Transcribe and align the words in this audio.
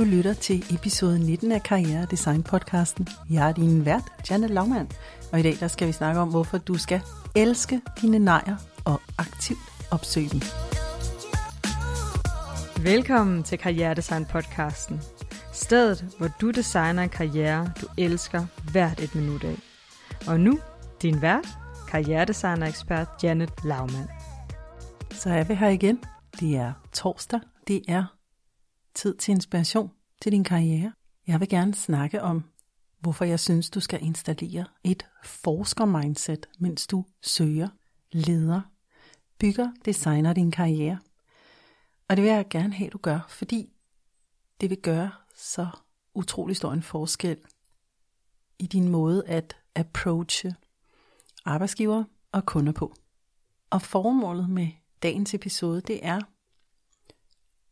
Du 0.00 0.04
lytter 0.04 0.34
til 0.34 0.64
episode 0.74 1.18
19 1.18 1.52
af 1.52 1.62
Karriere 1.62 2.06
Design 2.10 2.42
podcasten. 2.42 3.08
Jeg 3.30 3.48
er 3.48 3.52
din 3.52 3.84
vært, 3.84 4.12
Janet 4.30 4.50
Lavmand, 4.50 4.88
og 5.32 5.40
i 5.40 5.42
dag 5.42 5.56
der 5.60 5.68
skal 5.68 5.88
vi 5.88 5.92
snakke 5.92 6.20
om, 6.20 6.28
hvorfor 6.28 6.58
du 6.58 6.78
skal 6.78 7.00
elske 7.36 7.80
dine 8.00 8.18
nejer 8.18 8.56
og 8.84 9.00
aktivt 9.18 9.58
opsøge 9.90 10.28
dem. 10.28 10.40
Velkommen 12.84 13.42
til 13.42 13.58
Karriere 13.58 13.94
Design 13.94 14.24
podcasten. 14.24 15.00
Stedet, 15.52 16.14
hvor 16.18 16.28
du 16.40 16.50
designer 16.50 17.02
en 17.02 17.08
karriere, 17.08 17.72
du 17.80 17.86
elsker 17.98 18.46
hvert 18.72 19.00
et 19.00 19.14
minut 19.14 19.44
af. 19.44 19.56
Og 20.26 20.40
nu, 20.40 20.58
din 21.02 21.22
vært, 21.22 21.48
karrieredesigner-ekspert 21.88 23.08
Janet 23.22 23.50
Lavmand. 23.64 24.08
Så 25.10 25.30
er 25.30 25.44
vi 25.44 25.54
her 25.54 25.68
igen. 25.68 26.00
Det 26.40 26.56
er 26.56 26.72
torsdag. 26.92 27.40
Det 27.68 27.82
er 27.88 28.04
tid 28.94 29.14
til 29.14 29.32
inspiration 29.32 29.90
til 30.20 30.32
din 30.32 30.44
karriere. 30.44 30.92
Jeg 31.26 31.40
vil 31.40 31.48
gerne 31.48 31.74
snakke 31.74 32.22
om, 32.22 32.44
hvorfor 33.00 33.24
jeg 33.24 33.40
synes, 33.40 33.70
du 33.70 33.80
skal 33.80 34.02
installere 34.02 34.64
et 34.84 35.06
forsker-mindset, 35.24 36.46
mens 36.58 36.86
du 36.86 37.04
søger, 37.22 37.68
leder, 38.12 38.60
bygger, 39.38 39.72
designer 39.84 40.32
din 40.32 40.50
karriere. 40.50 40.98
Og 42.08 42.16
det 42.16 42.24
vil 42.24 42.32
jeg 42.32 42.48
gerne 42.50 42.74
have, 42.74 42.90
du 42.90 42.98
gør, 42.98 43.26
fordi 43.28 43.72
det 44.60 44.70
vil 44.70 44.78
gøre 44.78 45.10
så 45.36 45.66
utrolig 46.14 46.56
stor 46.56 46.72
en 46.72 46.82
forskel 46.82 47.38
i 48.58 48.66
din 48.66 48.88
måde 48.88 49.26
at 49.26 49.56
approache 49.74 50.54
arbejdsgiver 51.44 52.04
og 52.32 52.46
kunder 52.46 52.72
på. 52.72 52.94
Og 53.70 53.82
formålet 53.82 54.50
med 54.50 54.68
dagens 55.02 55.34
episode, 55.34 55.80
det 55.80 56.06
er, 56.06 56.20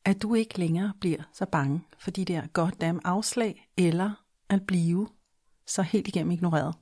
at 0.09 0.23
du 0.23 0.35
ikke 0.35 0.59
længere 0.59 0.93
bliver 1.01 1.23
så 1.33 1.47
bange 1.47 1.81
for 1.99 2.11
de 2.11 2.25
der 2.25 2.47
goddamn 2.47 3.01
afslag, 3.05 3.69
eller 3.77 4.25
at 4.49 4.67
blive 4.67 5.09
så 5.67 5.83
helt 5.83 6.09
igennem 6.09 6.31
ignoreret. 6.31 6.75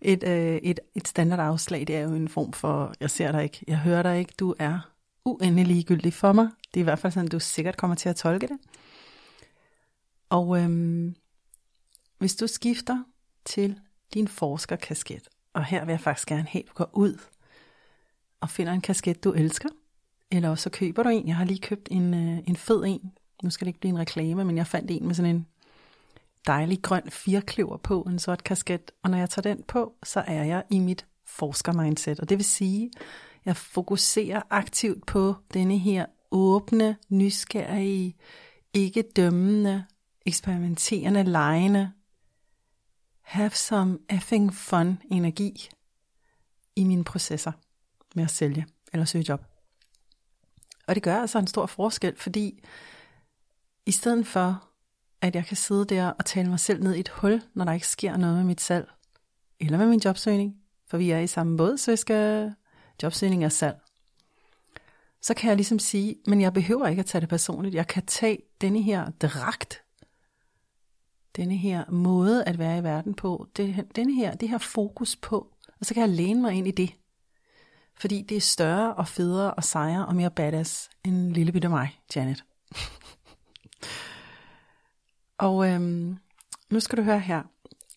et, 0.00 0.22
øh, 0.22 0.56
et, 0.56 0.80
et 0.94 1.08
standard 1.08 1.40
afslag, 1.40 1.86
det 1.86 1.96
er 1.96 2.00
jo 2.00 2.14
en 2.14 2.28
form 2.28 2.52
for, 2.52 2.94
jeg 3.00 3.10
ser 3.10 3.32
dig 3.32 3.42
ikke, 3.42 3.64
jeg 3.68 3.78
hører 3.78 4.02
dig 4.02 4.18
ikke, 4.18 4.32
du 4.38 4.54
er 4.58 4.92
uendelig 5.24 5.66
ligegyldig 5.66 6.12
for 6.12 6.32
mig. 6.32 6.48
Det 6.74 6.80
er 6.80 6.82
i 6.82 6.84
hvert 6.84 6.98
fald 6.98 7.12
sådan, 7.12 7.28
du 7.28 7.40
sikkert 7.40 7.76
kommer 7.76 7.94
til 7.94 8.08
at 8.08 8.16
tolke 8.16 8.46
det. 8.46 8.58
Og 10.28 10.58
øhm, 10.58 11.14
hvis 12.18 12.36
du 12.36 12.46
skifter 12.46 13.04
til 13.44 13.80
din 14.14 14.28
forskerkasket, 14.28 15.28
og 15.52 15.64
her 15.64 15.84
vil 15.84 15.92
jeg 15.92 16.00
faktisk 16.00 16.28
gerne 16.28 16.48
have, 16.48 16.62
at 16.62 16.68
du 16.68 16.74
går 16.74 16.90
ud 16.92 17.20
og 18.40 18.50
finder 18.50 18.72
en 18.72 18.80
kasket, 18.80 19.24
du 19.24 19.32
elsker, 19.32 19.68
eller 20.36 20.50
også 20.50 20.62
så 20.62 20.70
køber 20.70 21.02
du 21.02 21.08
en. 21.08 21.28
Jeg 21.28 21.36
har 21.36 21.44
lige 21.44 21.60
købt 21.60 21.88
en, 21.90 22.14
øh, 22.14 22.38
en 22.46 22.56
fed 22.56 22.84
en. 22.86 23.12
Nu 23.42 23.50
skal 23.50 23.64
det 23.64 23.68
ikke 23.68 23.80
blive 23.80 23.90
en 23.90 23.98
reklame, 23.98 24.44
men 24.44 24.56
jeg 24.56 24.66
fandt 24.66 24.90
en 24.90 25.06
med 25.06 25.14
sådan 25.14 25.36
en 25.36 25.46
dejlig 26.46 26.82
grøn 26.82 27.10
firkløver 27.10 27.76
på, 27.76 28.02
en 28.02 28.18
sort 28.18 28.44
kasket. 28.44 28.90
Og 29.02 29.10
når 29.10 29.18
jeg 29.18 29.30
tager 29.30 29.54
den 29.54 29.62
på, 29.62 29.94
så 30.02 30.20
er 30.20 30.44
jeg 30.44 30.62
i 30.70 30.78
mit 30.78 31.06
forsker-mindset. 31.24 32.20
Og 32.20 32.28
det 32.28 32.38
vil 32.38 32.44
sige, 32.44 32.90
jeg 33.44 33.56
fokuserer 33.56 34.42
aktivt 34.50 35.06
på 35.06 35.34
denne 35.54 35.78
her 35.78 36.06
åbne, 36.30 36.96
nysgerrige, 37.08 38.16
ikke 38.74 39.04
dømmende, 39.16 39.84
eksperimenterende, 40.26 41.22
lejende, 41.22 41.90
have 43.22 43.50
some 43.50 43.98
effing 44.10 44.54
fun 44.54 44.98
energi 45.10 45.68
i 46.76 46.84
mine 46.84 47.04
processer 47.04 47.52
med 48.14 48.24
at 48.24 48.30
sælge 48.30 48.66
eller 48.92 49.04
søge 49.04 49.24
job. 49.28 49.55
Og 50.86 50.94
det 50.94 51.02
gør 51.02 51.16
altså 51.16 51.38
en 51.38 51.46
stor 51.46 51.66
forskel, 51.66 52.16
fordi 52.16 52.62
i 53.86 53.90
stedet 53.90 54.26
for, 54.26 54.68
at 55.20 55.34
jeg 55.34 55.46
kan 55.46 55.56
sidde 55.56 55.84
der 55.84 56.10
og 56.10 56.24
tale 56.24 56.48
mig 56.48 56.60
selv 56.60 56.82
ned 56.82 56.94
i 56.94 57.00
et 57.00 57.08
hul, 57.08 57.42
når 57.54 57.64
der 57.64 57.72
ikke 57.72 57.86
sker 57.86 58.16
noget 58.16 58.36
med 58.36 58.44
mit 58.44 58.60
salg, 58.60 58.90
eller 59.60 59.78
med 59.78 59.86
min 59.86 60.00
jobsøgning, 60.04 60.56
for 60.86 60.98
vi 60.98 61.10
er 61.10 61.18
i 61.18 61.26
samme 61.26 61.56
båd, 61.56 61.76
så 61.76 61.90
jeg 61.90 61.98
skal 61.98 62.54
jobsøgning 63.02 63.44
og 63.44 63.52
salg. 63.52 63.76
Så 65.22 65.34
kan 65.34 65.48
jeg 65.48 65.56
ligesom 65.56 65.78
sige, 65.78 66.16
men 66.26 66.40
jeg 66.40 66.52
behøver 66.52 66.86
ikke 66.86 67.00
at 67.00 67.06
tage 67.06 67.20
det 67.20 67.28
personligt. 67.28 67.74
Jeg 67.74 67.86
kan 67.86 68.06
tage 68.06 68.38
denne 68.60 68.82
her 68.82 69.10
dragt, 69.10 69.82
denne 71.36 71.56
her 71.56 71.90
måde 71.90 72.44
at 72.44 72.58
være 72.58 72.78
i 72.78 72.82
verden 72.82 73.14
på, 73.14 73.46
denne 73.96 74.14
her, 74.14 74.34
det 74.34 74.48
her 74.48 74.58
fokus 74.58 75.16
på, 75.16 75.52
og 75.80 75.86
så 75.86 75.94
kan 75.94 76.00
jeg 76.00 76.10
læne 76.10 76.40
mig 76.40 76.52
ind 76.52 76.68
i 76.68 76.70
det. 76.70 76.94
Fordi 77.98 78.22
det 78.22 78.36
er 78.36 78.40
større 78.40 78.94
og 78.94 79.08
federe 79.08 79.54
og 79.54 79.64
sejere 79.64 80.06
og 80.06 80.16
mere 80.16 80.30
badass 80.30 80.90
end 81.04 81.32
lille 81.32 81.52
bitte 81.52 81.68
mig, 81.68 82.00
Janet. 82.16 82.44
og 85.38 85.68
øhm, 85.68 86.18
nu 86.70 86.80
skal 86.80 86.98
du 86.98 87.02
høre 87.02 87.20
her. 87.20 87.42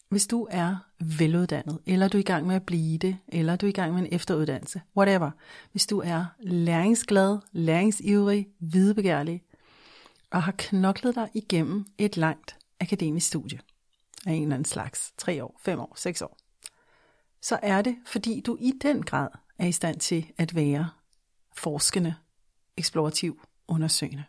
Hvis 0.09 0.27
du 0.27 0.47
er 0.51 0.75
veluddannet, 0.99 1.79
eller 1.85 2.07
du 2.07 2.17
er 2.17 2.21
i 2.21 2.23
gang 2.23 2.47
med 2.47 2.55
at 2.55 2.65
blive 2.65 2.97
det, 2.97 3.17
eller 3.27 3.55
du 3.55 3.65
er 3.65 3.69
i 3.69 3.73
gang 3.73 3.93
med 3.93 4.01
en 4.01 4.13
efteruddannelse, 4.13 4.81
whatever. 4.97 5.31
Hvis 5.71 5.88
du 5.88 5.99
er 5.99 6.25
læringsglad, 6.39 7.38
læringsivrig, 7.51 8.47
videbegærlig, 8.59 9.43
og 10.31 10.43
har 10.43 10.53
knoklet 10.57 11.15
dig 11.15 11.29
igennem 11.33 11.85
et 11.97 12.17
langt 12.17 12.57
akademisk 12.79 13.27
studie 13.27 13.59
af 14.25 14.31
en 14.31 14.41
eller 14.41 14.55
anden 14.55 14.65
slags, 14.65 15.13
tre 15.17 15.43
år, 15.43 15.59
fem 15.61 15.79
år, 15.79 15.93
seks 15.95 16.21
år, 16.21 16.38
så 17.41 17.59
er 17.63 17.81
det, 17.81 17.95
fordi 18.05 18.41
du 18.45 18.57
i 18.59 18.73
den 18.81 19.03
grad 19.03 19.29
er 19.59 19.67
i 19.67 19.71
stand 19.71 19.99
til 19.99 20.31
at 20.37 20.55
være 20.55 20.89
forskende, 21.55 22.15
eksplorativ, 22.77 23.41
undersøgende. 23.67 24.23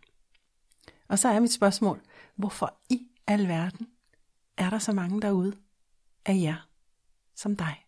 Og 1.08 1.18
så 1.18 1.28
er 1.28 1.40
mit 1.40 1.52
spørgsmål, 1.52 2.00
hvorfor 2.36 2.80
i 2.88 3.08
alverden 3.26 3.86
er 4.56 4.70
der 4.70 4.78
så 4.78 4.92
mange 4.92 5.22
derude 5.22 5.56
af 6.26 6.34
jer, 6.34 6.68
som 7.34 7.56
dig, 7.56 7.86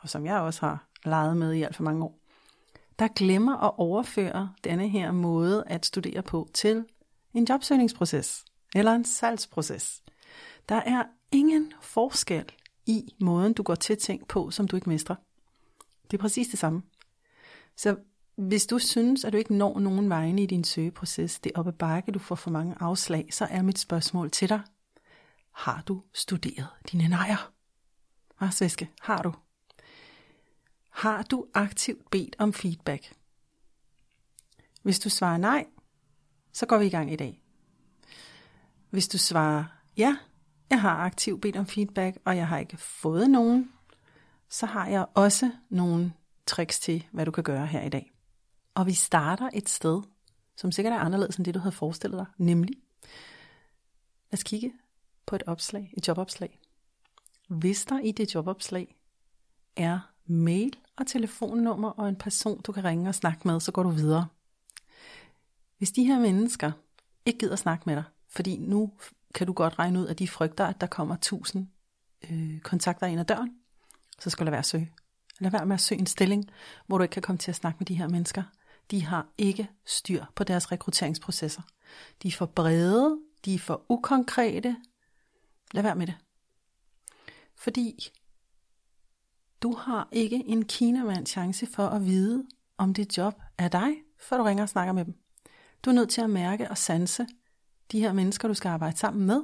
og 0.00 0.08
som 0.08 0.26
jeg 0.26 0.40
også 0.40 0.66
har 0.66 0.88
leget 1.04 1.36
med 1.36 1.52
i 1.52 1.62
alt 1.62 1.76
for 1.76 1.82
mange 1.82 2.04
år, 2.04 2.18
der 2.98 3.08
glemmer 3.08 3.56
at 3.56 3.72
overføre 3.78 4.54
denne 4.64 4.88
her 4.88 5.12
måde 5.12 5.64
at 5.66 5.86
studere 5.86 6.22
på 6.22 6.48
til 6.54 6.84
en 7.34 7.46
jobsøgningsproces 7.48 8.44
eller 8.74 8.92
en 8.92 9.04
salgsproces. 9.04 10.02
Der 10.68 10.74
er 10.74 11.04
ingen 11.32 11.72
forskel 11.80 12.52
i 12.86 13.14
måden, 13.20 13.52
du 13.52 13.62
går 13.62 13.74
til 13.74 13.96
ting 13.96 14.28
på, 14.28 14.50
som 14.50 14.68
du 14.68 14.76
ikke 14.76 14.88
mestrer. 14.88 15.16
Det 16.10 16.16
er 16.16 16.20
præcis 16.20 16.48
det 16.48 16.58
samme. 16.58 16.82
Så 17.76 17.96
hvis 18.36 18.66
du 18.66 18.78
synes, 18.78 19.24
at 19.24 19.32
du 19.32 19.38
ikke 19.38 19.54
når 19.54 19.78
nogen 19.78 20.10
vegne 20.10 20.42
i 20.42 20.46
din 20.46 20.64
søgeproces, 20.64 21.40
det 21.40 21.52
er 21.54 21.58
oppe 21.58 21.72
bakke, 21.72 22.12
du 22.12 22.18
får 22.18 22.34
for 22.34 22.50
mange 22.50 22.74
afslag, 22.80 23.28
så 23.30 23.44
er 23.44 23.62
mit 23.62 23.78
spørgsmål 23.78 24.30
til 24.30 24.48
dig, 24.48 24.60
har 25.52 25.82
du 25.86 26.02
studeret 26.14 26.68
dine 26.92 27.08
nejer? 27.08 27.52
Hvad 28.38 28.50
Svæske, 28.50 28.90
har 29.00 29.22
du? 29.22 29.32
Har 30.90 31.22
du 31.22 31.46
aktivt 31.54 32.10
bedt 32.10 32.36
om 32.38 32.52
feedback? 32.52 33.12
Hvis 34.82 35.00
du 35.00 35.08
svarer 35.08 35.36
nej, 35.36 35.66
så 36.52 36.66
går 36.66 36.78
vi 36.78 36.86
i 36.86 36.90
gang 36.90 37.12
i 37.12 37.16
dag. 37.16 37.42
Hvis 38.90 39.08
du 39.08 39.18
svarer 39.18 39.64
ja, 39.96 40.16
jeg 40.70 40.80
har 40.80 40.96
aktivt 40.96 41.42
bedt 41.42 41.56
om 41.56 41.66
feedback, 41.66 42.18
og 42.24 42.36
jeg 42.36 42.48
har 42.48 42.58
ikke 42.58 42.76
fået 42.76 43.30
nogen, 43.30 43.72
så 44.48 44.66
har 44.66 44.86
jeg 44.86 45.06
også 45.14 45.50
nogle 45.70 46.12
tricks 46.46 46.80
til, 46.80 47.06
hvad 47.12 47.24
du 47.26 47.30
kan 47.30 47.44
gøre 47.44 47.66
her 47.66 47.82
i 47.82 47.88
dag. 47.88 48.12
Og 48.74 48.86
vi 48.86 48.92
starter 48.92 49.50
et 49.54 49.68
sted, 49.68 50.02
som 50.56 50.72
sikkert 50.72 50.94
er 50.94 50.98
anderledes 50.98 51.36
end 51.36 51.44
det, 51.44 51.54
du 51.54 51.58
havde 51.58 51.74
forestillet 51.74 52.18
dig, 52.18 52.26
nemlig, 52.38 52.74
lad 54.30 54.38
os 54.38 54.42
kigge 54.42 54.72
på 55.26 55.36
et 55.36 55.42
opslag, 55.46 55.94
et 55.96 56.08
jobopslag. 56.08 56.58
Hvis 57.48 57.84
der 57.84 58.00
i 58.00 58.12
det 58.12 58.34
jobopslag 58.34 58.96
er 59.76 60.00
mail 60.26 60.76
og 60.96 61.06
telefonnummer 61.06 61.90
og 61.90 62.08
en 62.08 62.16
person, 62.16 62.60
du 62.60 62.72
kan 62.72 62.84
ringe 62.84 63.08
og 63.08 63.14
snakke 63.14 63.48
med, 63.48 63.60
så 63.60 63.72
går 63.72 63.82
du 63.82 63.90
videre. 63.90 64.26
Hvis 65.78 65.90
de 65.90 66.04
her 66.04 66.20
mennesker 66.20 66.72
ikke 67.26 67.38
gider 67.38 67.56
snakke 67.56 67.82
med 67.86 67.96
dig, 67.96 68.04
fordi 68.28 68.56
nu 68.56 68.92
kan 69.34 69.46
du 69.46 69.52
godt 69.52 69.78
regne 69.78 69.98
ud, 70.00 70.06
at 70.06 70.18
de 70.18 70.28
frygter, 70.28 70.66
at 70.66 70.80
der 70.80 70.86
kommer 70.86 71.16
tusind 71.16 71.68
øh, 72.30 72.60
kontakter 72.60 73.06
ind 73.06 73.20
ad 73.20 73.24
døren, 73.24 73.58
så 74.20 74.30
skal 74.30 74.40
du 74.40 74.44
lade 74.44 74.52
være 74.52 74.58
at 74.58 74.66
søge. 74.66 74.92
Lad 75.40 75.50
være 75.50 75.66
med 75.66 75.74
at 75.74 75.80
søge 75.80 76.00
en 76.00 76.06
stilling, 76.06 76.50
hvor 76.86 76.98
du 76.98 77.02
ikke 77.02 77.12
kan 77.12 77.22
komme 77.22 77.38
til 77.38 77.50
at 77.50 77.56
snakke 77.56 77.76
med 77.78 77.86
de 77.86 77.94
her 77.94 78.08
mennesker. 78.08 78.42
De 78.90 79.04
har 79.04 79.26
ikke 79.38 79.70
styr 79.86 80.24
på 80.34 80.44
deres 80.44 80.72
rekrutteringsprocesser. 80.72 81.62
De 82.22 82.28
er 82.28 82.32
for 82.32 82.46
brede, 82.46 83.18
de 83.44 83.54
er 83.54 83.58
for 83.58 83.84
ukonkrete. 83.88 84.76
Lad 85.72 85.82
være 85.82 85.96
med 85.96 86.06
det. 86.06 86.16
Fordi 87.56 88.12
du 89.62 89.72
har 89.72 90.08
ikke 90.12 90.36
en 90.46 90.64
kinamand 90.64 91.26
chance 91.26 91.66
for 91.66 91.86
at 91.86 92.04
vide, 92.04 92.44
om 92.78 92.94
det 92.94 93.18
job 93.18 93.34
er 93.58 93.68
dig, 93.68 93.94
før 94.20 94.36
du 94.36 94.42
ringer 94.42 94.62
og 94.62 94.68
snakker 94.68 94.92
med 94.92 95.04
dem. 95.04 95.14
Du 95.84 95.90
er 95.90 95.94
nødt 95.94 96.10
til 96.10 96.20
at 96.20 96.30
mærke 96.30 96.70
og 96.70 96.78
sanse 96.78 97.26
de 97.92 98.00
her 98.00 98.12
mennesker, 98.12 98.48
du 98.48 98.54
skal 98.54 98.68
arbejde 98.68 98.96
sammen 98.96 99.26
med. 99.26 99.42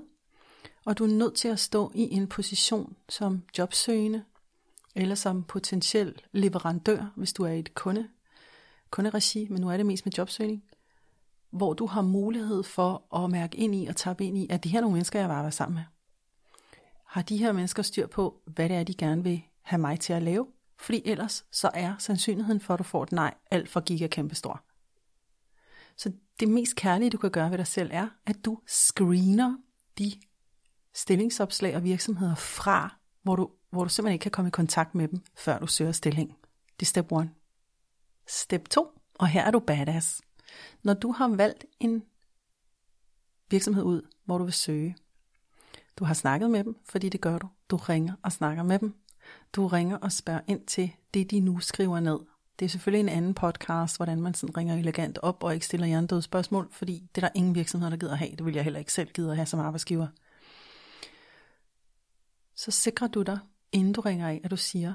Og 0.84 0.98
du 0.98 1.04
er 1.04 1.08
nødt 1.08 1.34
til 1.34 1.48
at 1.48 1.60
stå 1.60 1.92
i 1.94 2.14
en 2.14 2.28
position 2.28 2.96
som 3.08 3.42
jobsøgende, 3.58 4.24
eller 4.94 5.14
som 5.14 5.42
potentiel 5.42 6.22
leverandør, 6.32 7.12
hvis 7.16 7.32
du 7.32 7.42
er 7.42 7.50
i 7.50 7.58
et 7.58 7.74
kunde, 7.74 8.08
kunderegi, 8.90 9.48
men 9.50 9.60
nu 9.60 9.70
er 9.70 9.76
det 9.76 9.86
mest 9.86 10.06
med 10.06 10.12
jobsøgning, 10.18 10.64
hvor 11.50 11.72
du 11.72 11.86
har 11.86 12.02
mulighed 12.02 12.62
for 12.62 13.16
at 13.24 13.30
mærke 13.30 13.56
ind 13.56 13.74
i 13.74 13.86
og 13.86 13.96
tappe 13.96 14.24
ind 14.24 14.38
i, 14.38 14.46
at 14.50 14.64
det 14.64 14.70
her 14.70 14.78
er 14.78 14.80
nogle 14.80 14.92
mennesker, 14.92 15.18
jeg 15.18 15.28
arbejder 15.28 15.50
sammen 15.50 15.74
med. 15.74 15.84
Har 17.06 17.22
de 17.22 17.36
her 17.36 17.52
mennesker 17.52 17.82
styr 17.82 18.06
på, 18.06 18.40
hvad 18.46 18.68
det 18.68 18.76
er, 18.76 18.84
de 18.84 18.94
gerne 18.94 19.22
vil 19.22 19.42
have 19.62 19.80
mig 19.80 20.00
til 20.00 20.12
at 20.12 20.22
lave? 20.22 20.46
Fordi 20.78 21.02
ellers 21.04 21.44
så 21.50 21.70
er 21.74 21.94
sandsynligheden 21.98 22.60
for, 22.60 22.74
at 22.74 22.78
du 22.78 22.84
får 22.84 23.02
et 23.02 23.12
nej 23.12 23.34
alt 23.50 23.68
for 23.68 23.80
giga 23.80 24.06
kæmpe 24.06 24.34
stor. 24.34 24.64
Så 25.96 26.12
det 26.40 26.48
mest 26.48 26.76
kærlige, 26.76 27.10
du 27.10 27.18
kan 27.18 27.30
gøre 27.30 27.50
ved 27.50 27.58
dig 27.58 27.66
selv, 27.66 27.90
er, 27.92 28.08
at 28.26 28.44
du 28.44 28.60
screener 28.66 29.56
de 29.98 30.12
stillingsopslag 30.94 31.76
og 31.76 31.84
virksomheder 31.84 32.34
fra, 32.34 32.96
hvor 33.22 33.36
du, 33.36 33.50
hvor 33.74 33.84
du 33.84 33.90
simpelthen 33.90 34.12
ikke 34.12 34.22
kan 34.22 34.30
komme 34.30 34.48
i 34.48 34.50
kontakt 34.50 34.94
med 34.94 35.08
dem, 35.08 35.22
før 35.36 35.58
du 35.58 35.66
søger 35.66 35.92
stilling. 35.92 36.36
Det 36.80 36.86
er 36.86 36.86
step 36.86 37.12
1. 37.12 37.30
Step 38.26 38.68
2, 38.68 38.88
og 39.18 39.28
her 39.28 39.42
er 39.42 39.50
du 39.50 39.58
badass. 39.58 40.22
Når 40.82 40.94
du 40.94 41.12
har 41.12 41.28
valgt 41.28 41.64
en 41.80 42.02
virksomhed 43.50 43.82
ud, 43.82 44.02
hvor 44.24 44.38
du 44.38 44.44
vil 44.44 44.52
søge, 44.52 44.96
du 45.96 46.04
har 46.04 46.14
snakket 46.14 46.50
med 46.50 46.64
dem, 46.64 46.76
fordi 46.84 47.08
det 47.08 47.20
gør 47.20 47.38
du. 47.38 47.48
Du 47.70 47.76
ringer 47.76 48.14
og 48.22 48.32
snakker 48.32 48.62
med 48.62 48.78
dem. 48.78 48.94
Du 49.52 49.66
ringer 49.66 49.96
og 49.96 50.12
spørger 50.12 50.40
ind 50.46 50.66
til 50.66 50.92
det, 51.14 51.30
de 51.30 51.40
nu 51.40 51.60
skriver 51.60 52.00
ned. 52.00 52.18
Det 52.58 52.64
er 52.64 52.68
selvfølgelig 52.68 53.00
en 53.00 53.16
anden 53.16 53.34
podcast, 53.34 53.96
hvordan 53.96 54.20
man 54.20 54.34
sådan 54.34 54.56
ringer 54.56 54.76
elegant 54.76 55.18
op 55.18 55.44
og 55.44 55.54
ikke 55.54 55.66
stiller 55.66 55.86
hjernedøde 55.86 56.22
spørgsmål, 56.22 56.68
fordi 56.72 57.08
det 57.14 57.24
er 57.24 57.26
der 57.28 57.32
ingen 57.34 57.54
virksomheder, 57.54 57.90
der 57.90 57.96
gider 57.96 58.14
have. 58.14 58.30
Det 58.30 58.46
vil 58.46 58.54
jeg 58.54 58.64
heller 58.64 58.78
ikke 58.78 58.92
selv 58.92 59.10
gide 59.12 59.30
at 59.30 59.36
have 59.36 59.46
som 59.46 59.60
arbejdsgiver. 59.60 60.06
Så 62.54 62.70
sikrer 62.70 63.06
du 63.06 63.22
dig, 63.22 63.38
inden 63.74 63.92
du 63.92 64.00
ringer 64.00 64.28
af, 64.28 64.40
at 64.44 64.50
du 64.50 64.56
siger, 64.56 64.92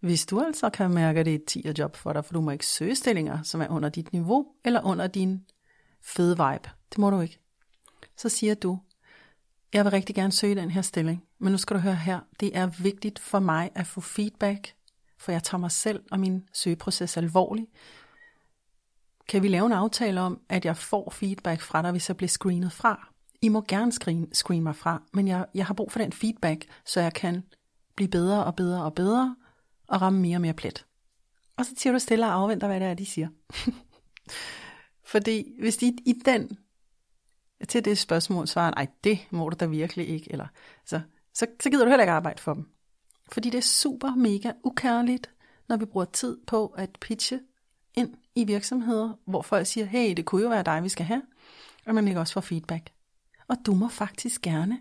hvis 0.00 0.26
du 0.26 0.40
altså 0.40 0.70
kan 0.70 0.90
mærke, 0.90 1.20
at 1.20 1.26
det 1.26 1.34
er 1.34 1.38
et 1.38 1.44
10 1.44 1.64
job 1.78 1.96
for 1.96 2.12
dig, 2.12 2.24
for 2.24 2.32
du 2.32 2.40
må 2.40 2.50
ikke 2.50 2.66
søge 2.66 2.94
stillinger, 2.94 3.42
som 3.42 3.60
er 3.60 3.68
under 3.68 3.88
dit 3.88 4.12
niveau 4.12 4.46
eller 4.64 4.82
under 4.82 5.06
din 5.06 5.44
fede 6.00 6.30
vibe. 6.30 6.70
Det 6.90 6.98
må 6.98 7.10
du 7.10 7.20
ikke. 7.20 7.38
Så 8.16 8.28
siger 8.28 8.54
du, 8.54 8.78
jeg 9.72 9.84
vil 9.84 9.90
rigtig 9.90 10.14
gerne 10.14 10.32
søge 10.32 10.54
den 10.54 10.70
her 10.70 10.82
stilling, 10.82 11.24
men 11.38 11.52
nu 11.52 11.58
skal 11.58 11.76
du 11.76 11.80
høre 11.80 11.94
her, 11.94 12.20
det 12.40 12.56
er 12.56 12.66
vigtigt 12.66 13.18
for 13.18 13.38
mig 13.38 13.70
at 13.74 13.86
få 13.86 14.00
feedback, 14.00 14.74
for 15.18 15.32
jeg 15.32 15.42
tager 15.42 15.60
mig 15.60 15.70
selv 15.70 16.02
og 16.10 16.20
min 16.20 16.48
søgeproces 16.52 17.16
alvorligt. 17.16 17.70
Kan 19.28 19.42
vi 19.42 19.48
lave 19.48 19.66
en 19.66 19.72
aftale 19.72 20.20
om, 20.20 20.40
at 20.48 20.64
jeg 20.64 20.76
får 20.76 21.10
feedback 21.10 21.60
fra 21.60 21.82
dig, 21.82 21.90
hvis 21.90 22.08
jeg 22.08 22.16
bliver 22.16 22.28
screenet 22.28 22.72
fra? 22.72 23.08
I 23.42 23.48
må 23.48 23.64
gerne 23.68 23.92
screen, 23.92 24.34
screen 24.34 24.62
mig 24.62 24.76
fra, 24.76 25.02
men 25.12 25.28
jeg, 25.28 25.46
jeg 25.54 25.66
har 25.66 25.74
brug 25.74 25.92
for 25.92 25.98
den 25.98 26.12
feedback, 26.12 26.64
så 26.84 27.00
jeg 27.00 27.12
kan 27.12 27.42
blive 27.96 28.08
bedre 28.08 28.44
og 28.44 28.56
bedre 28.56 28.84
og 28.84 28.94
bedre, 28.94 29.36
og 29.86 30.02
ramme 30.02 30.20
mere 30.20 30.36
og 30.36 30.40
mere 30.40 30.54
plet. 30.54 30.86
Og 31.56 31.66
så 31.66 31.72
siger 31.76 31.92
du 31.92 31.98
stille 31.98 32.26
og 32.26 32.32
afventer, 32.32 32.66
hvad 32.66 32.80
det 32.80 32.88
er, 32.88 32.94
de 32.94 33.06
siger. 33.06 33.28
Fordi 35.12 35.52
hvis 35.60 35.76
de 35.76 35.86
i 35.86 36.12
den 36.24 36.58
til 37.68 37.84
det 37.84 37.98
spørgsmål 37.98 38.48
svarer, 38.48 38.70
nej, 38.70 38.86
det 39.04 39.18
må 39.30 39.48
du 39.48 39.56
da 39.60 39.66
virkelig 39.66 40.08
ikke, 40.08 40.32
eller 40.32 40.46
så, 40.86 41.00
så, 41.34 41.46
så 41.60 41.70
gider 41.70 41.84
du 41.84 41.88
heller 41.88 42.04
ikke 42.04 42.12
arbejde 42.12 42.42
for 42.42 42.54
dem. 42.54 42.68
Fordi 43.32 43.50
det 43.50 43.58
er 43.58 43.62
super 43.62 44.14
mega 44.14 44.52
ukærligt, 44.64 45.30
når 45.68 45.76
vi 45.76 45.84
bruger 45.84 46.06
tid 46.06 46.38
på 46.46 46.66
at 46.66 46.90
pitche 47.00 47.40
ind 47.94 48.14
i 48.34 48.44
virksomheder, 48.44 49.12
hvor 49.24 49.42
folk 49.42 49.66
siger, 49.66 49.84
hey, 49.84 50.14
det 50.16 50.24
kunne 50.24 50.42
jo 50.42 50.48
være 50.48 50.62
dig, 50.62 50.82
vi 50.82 50.88
skal 50.88 51.06
have, 51.06 51.22
og 51.86 51.94
man 51.94 52.08
ikke 52.08 52.20
også 52.20 52.32
får 52.32 52.40
feedback. 52.40 52.90
Og 53.48 53.56
du 53.66 53.74
må 53.74 53.88
faktisk 53.88 54.42
gerne 54.42 54.80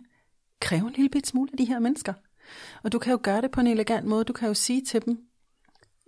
kræve 0.59 0.87
en 0.87 0.93
lille 0.93 1.09
bit 1.09 1.27
smule 1.27 1.49
af 1.51 1.57
de 1.57 1.65
her 1.65 1.79
mennesker. 1.79 2.13
Og 2.83 2.91
du 2.91 2.99
kan 2.99 3.11
jo 3.11 3.19
gøre 3.23 3.41
det 3.41 3.51
på 3.51 3.61
en 3.61 3.67
elegant 3.67 4.05
måde. 4.05 4.23
Du 4.23 4.33
kan 4.33 4.47
jo 4.47 4.53
sige 4.53 4.85
til 4.85 5.05
dem, 5.05 5.17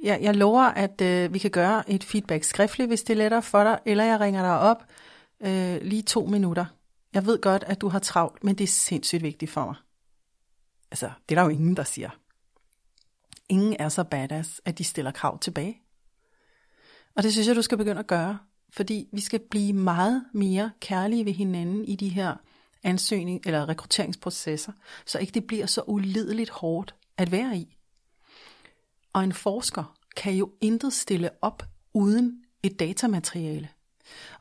jeg, 0.04 0.20
jeg 0.22 0.36
lover, 0.36 0.64
at 0.64 1.02
øh, 1.02 1.34
vi 1.34 1.40
kan 1.40 1.52
gøre 1.52 1.90
et 1.90 2.04
feedback 2.04 2.44
skriftligt, 2.44 2.90
hvis 2.90 3.04
det 3.04 3.14
er 3.14 3.18
lettere 3.18 3.42
for 3.42 3.64
dig, 3.64 3.80
eller 3.86 4.04
jeg 4.04 4.20
ringer 4.20 4.42
dig 4.42 4.60
op 4.60 4.84
øh, 5.44 5.82
lige 5.82 6.02
to 6.02 6.26
minutter. 6.26 6.66
Jeg 7.14 7.26
ved 7.26 7.42
godt, 7.42 7.64
at 7.68 7.82
du 7.82 7.88
har 7.88 8.00
travlt, 8.00 8.44
men 8.44 8.56
det 8.56 8.64
er 8.64 8.68
sindssygt 8.68 9.24
vigtigt 9.24 9.52
for 9.52 9.66
mig. 9.66 9.76
Altså, 10.92 11.12
det 11.30 11.38
er 11.38 11.42
der 11.42 11.50
jo 11.50 11.58
ingen, 11.58 11.76
der 11.76 11.84
siger. 11.84 12.10
Ingen 13.50 13.76
er 13.80 13.90
så 13.90 14.04
badass, 14.04 14.62
at 14.66 14.78
de 14.78 14.84
stiller 14.84 15.12
krav 15.12 15.40
tilbage. 15.40 15.82
Og 17.16 17.24
det 17.24 17.32
synes 17.32 17.48
jeg, 17.48 17.56
du 17.56 17.62
skal 17.62 17.78
begynde 17.78 18.00
at 18.00 18.08
gøre, 18.08 18.38
fordi 18.70 19.10
vi 19.12 19.22
skal 19.22 19.40
blive 19.52 19.74
meget 19.74 20.26
mere 20.34 20.72
kærlige 20.80 21.26
ved 21.26 21.34
hinanden 21.34 21.86
i 21.86 21.96
de 21.96 22.10
her 22.10 22.36
ansøgning 22.84 23.42
eller 23.46 23.70
rekrutteringsprocesser, 23.70 24.72
så 25.06 25.20
ikke 25.20 25.32
det 25.32 25.48
bliver 25.48 25.66
så 25.66 25.82
ulideligt 25.88 26.50
hårdt 26.50 26.96
at 27.18 27.32
være 27.32 27.58
i. 27.58 27.78
Og 29.14 29.24
en 29.24 29.34
forsker 29.34 29.98
kan 30.16 30.34
jo 30.34 30.52
intet 30.62 30.94
stille 30.94 31.30
op 31.42 31.64
uden 31.94 32.44
et 32.64 32.80
datamateriale. 32.80 33.70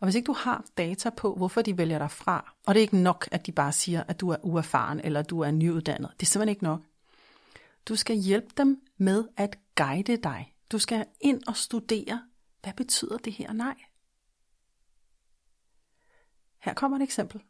Og 0.00 0.06
hvis 0.06 0.14
ikke 0.14 0.26
du 0.26 0.32
har 0.32 0.64
data 0.78 1.10
på, 1.10 1.34
hvorfor 1.34 1.62
de 1.62 1.78
vælger 1.78 1.98
dig 1.98 2.10
fra, 2.10 2.54
og 2.66 2.74
det 2.74 2.80
er 2.80 2.82
ikke 2.82 2.96
nok, 2.96 3.28
at 3.32 3.46
de 3.46 3.52
bare 3.52 3.72
siger, 3.72 4.02
at 4.08 4.20
du 4.20 4.28
er 4.28 4.36
uerfaren 4.42 5.00
eller 5.00 5.22
du 5.22 5.40
er 5.40 5.50
nyuddannet, 5.50 6.10
det 6.20 6.26
er 6.26 6.30
simpelthen 6.30 6.52
ikke 6.52 6.64
nok. 6.64 6.80
Du 7.88 7.96
skal 7.96 8.16
hjælpe 8.16 8.48
dem 8.56 8.82
med 8.96 9.24
at 9.36 9.58
guide 9.74 10.16
dig. 10.16 10.54
Du 10.72 10.78
skal 10.78 11.06
ind 11.20 11.42
og 11.46 11.56
studere, 11.56 12.22
hvad 12.62 12.72
betyder 12.72 13.18
det 13.18 13.32
her 13.32 13.52
nej? 13.52 13.74
Her 16.58 16.74
kommer 16.74 16.96
et 16.96 17.02
eksempel 17.02 17.40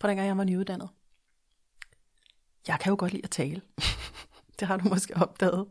fra 0.00 0.08
dengang 0.08 0.28
jeg 0.28 0.38
var 0.38 0.44
nyuddannet. 0.44 0.88
Jeg 2.68 2.78
kan 2.80 2.90
jo 2.90 2.96
godt 2.98 3.12
lide 3.12 3.24
at 3.24 3.30
tale. 3.30 3.60
det 4.60 4.68
har 4.68 4.76
du 4.76 4.88
måske 4.88 5.16
opdaget. 5.16 5.66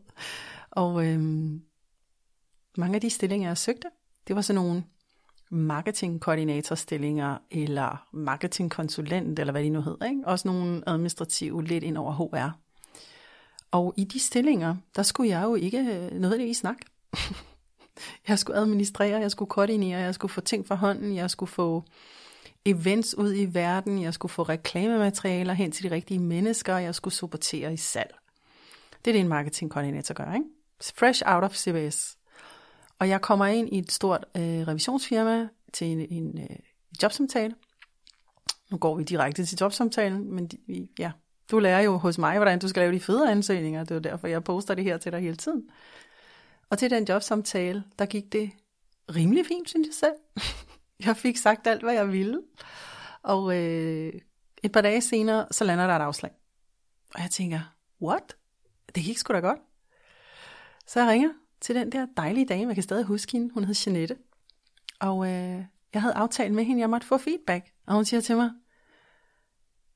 Og 0.70 1.06
øhm, 1.06 1.62
mange 2.76 2.94
af 2.94 3.00
de 3.00 3.10
stillinger, 3.10 3.48
jeg 3.48 3.58
søgte, 3.58 3.88
det 4.28 4.36
var 4.36 4.42
sådan 4.42 4.62
nogle 4.62 4.84
marketingkoordinatorstillinger, 5.50 7.38
eller 7.50 8.06
marketingkonsulent, 8.12 9.38
eller 9.38 9.52
hvad 9.52 9.62
de 9.62 9.70
nu 9.70 9.80
hedder. 9.80 10.06
Ikke? 10.06 10.22
Også 10.26 10.48
nogle 10.48 10.82
administrative 10.86 11.64
lidt 11.64 11.84
ind 11.84 11.98
over 11.98 12.12
HR. 12.12 12.58
Og 13.70 13.94
i 13.96 14.04
de 14.04 14.18
stillinger, 14.18 14.76
der 14.96 15.02
skulle 15.02 15.30
jeg 15.30 15.42
jo 15.42 15.54
ikke 15.54 15.78
øh, 15.78 16.20
nødvendigvis 16.20 16.56
snakke. 16.56 16.86
jeg 18.28 18.38
skulle 18.38 18.58
administrere, 18.58 19.20
jeg 19.20 19.30
skulle 19.30 19.48
koordinere, 19.48 20.00
jeg 20.00 20.14
skulle 20.14 20.32
få 20.32 20.40
ting 20.40 20.66
for 20.66 20.74
hånden, 20.74 21.16
jeg 21.16 21.30
skulle 21.30 21.50
få 21.50 21.84
events 22.66 23.18
ud 23.18 23.34
i 23.34 23.54
verden, 23.54 24.02
jeg 24.02 24.14
skulle 24.14 24.32
få 24.32 24.42
reklamematerialer 24.42 25.52
hen 25.52 25.72
til 25.72 25.90
de 25.90 25.94
rigtige 25.94 26.18
mennesker, 26.18 26.76
jeg 26.76 26.94
skulle 26.94 27.14
supportere 27.14 27.72
i 27.72 27.76
salg. 27.76 28.14
Det 29.04 29.10
er 29.10 29.12
det, 29.12 29.20
en 29.20 29.28
marketingkoordinator 29.28 30.14
gør, 30.14 30.34
ikke? 30.34 30.46
Fresh 30.80 31.22
out 31.26 31.44
of 31.44 31.54
CBS. 31.54 32.18
Og 32.98 33.08
jeg 33.08 33.20
kommer 33.20 33.46
ind 33.46 33.68
i 33.72 33.78
et 33.78 33.92
stort 33.92 34.26
øh, 34.36 34.42
revisionsfirma 34.42 35.48
til 35.72 35.86
en, 35.86 36.00
en 36.10 36.38
øh, 36.38 36.56
jobsamtale. 37.02 37.54
Nu 38.70 38.76
går 38.76 38.96
vi 38.96 39.02
direkte 39.02 39.44
til 39.44 39.58
jobsamtalen, 39.60 40.34
men 40.34 40.46
de, 40.46 40.56
vi, 40.66 40.90
ja, 40.98 41.12
du 41.50 41.58
lærer 41.58 41.80
jo 41.80 41.96
hos 41.96 42.18
mig, 42.18 42.36
hvordan 42.36 42.58
du 42.58 42.68
skal 42.68 42.80
lave 42.80 42.94
de 42.94 43.00
fede 43.00 43.30
ansøgninger. 43.30 43.84
Det 43.84 43.96
er 43.96 44.00
derfor, 44.00 44.26
jeg 44.26 44.44
poster 44.44 44.74
det 44.74 44.84
her 44.84 44.98
til 44.98 45.12
dig 45.12 45.20
hele 45.20 45.36
tiden. 45.36 45.62
Og 46.70 46.78
til 46.78 46.90
den 46.90 47.04
jobsamtale, 47.08 47.84
der 47.98 48.06
gik 48.06 48.32
det 48.32 48.50
rimelig 49.14 49.46
fint, 49.46 49.68
synes 49.68 49.86
jeg 49.86 49.94
selv. 49.94 50.44
Jeg 51.04 51.16
fik 51.16 51.36
sagt 51.36 51.66
alt, 51.66 51.82
hvad 51.82 51.94
jeg 51.94 52.12
ville. 52.12 52.42
Og 53.22 53.56
øh, 53.56 54.12
et 54.62 54.72
par 54.72 54.80
dage 54.80 55.00
senere, 55.00 55.46
så 55.50 55.64
lander 55.64 55.86
der 55.86 55.96
et 55.96 56.02
afslag. 56.02 56.30
Og 57.14 57.22
jeg 57.22 57.30
tænker, 57.30 57.60
what? 58.02 58.36
Det 58.94 59.02
gik 59.02 59.18
sgu 59.18 59.32
da 59.32 59.38
godt. 59.38 59.58
Så 60.86 61.00
jeg 61.00 61.08
ringer 61.08 61.30
til 61.60 61.74
den 61.74 61.92
der 61.92 62.06
dejlige 62.16 62.46
dame, 62.46 62.68
jeg 62.68 62.76
kan 62.76 62.82
stadig 62.82 63.04
huske 63.04 63.32
hende, 63.32 63.54
hun 63.54 63.64
hed 63.64 63.74
Jeanette. 63.86 64.16
Og 65.00 65.26
øh, 65.26 65.64
jeg 65.94 66.02
havde 66.02 66.14
aftalt 66.14 66.54
med 66.54 66.64
hende, 66.64 66.80
jeg 66.80 66.90
måtte 66.90 67.06
få 67.06 67.18
feedback. 67.18 67.72
Og 67.86 67.94
hun 67.94 68.04
siger 68.04 68.20
til 68.20 68.36
mig, 68.36 68.50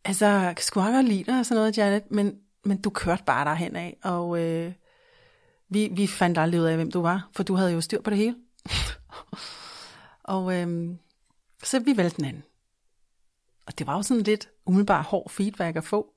altså, 0.05 0.27
jeg 0.27 0.57
kan 0.57 0.65
sgu 0.65 0.81
godt 0.81 1.09
lide 1.09 1.25
dig 1.25 1.39
og 1.39 1.47
sådan 1.47 1.61
noget, 1.61 1.79
Janet, 1.79 2.11
men, 2.11 2.39
men 2.65 2.81
du 2.81 2.91
kørte 2.91 3.25
bare 3.25 3.45
derhen 3.45 3.77
af, 3.77 3.97
og 4.03 4.43
øh, 4.43 4.73
vi, 5.69 5.89
vi 5.93 6.07
fandt 6.07 6.39
aldrig 6.39 6.61
ud 6.61 6.67
af, 6.67 6.77
hvem 6.77 6.91
du 6.91 7.01
var, 7.03 7.29
for 7.37 7.43
du 7.43 7.55
havde 7.55 7.73
jo 7.73 7.81
styr 7.81 8.01
på 8.01 8.11
det 8.11 8.19
hele. 8.19 8.37
Og 10.31 10.61
øhm, 10.61 10.99
så 11.63 11.79
vi 11.79 11.97
valgte 11.97 12.17
den 12.17 12.25
anden. 12.25 12.43
Og 13.67 13.79
det 13.79 13.87
var 13.87 13.97
jo 13.97 14.03
sådan 14.03 14.23
lidt 14.23 14.49
umiddelbart 14.67 15.05
hård 15.05 15.31
feedback 15.31 15.77
at 15.77 15.85
få. 15.85 16.15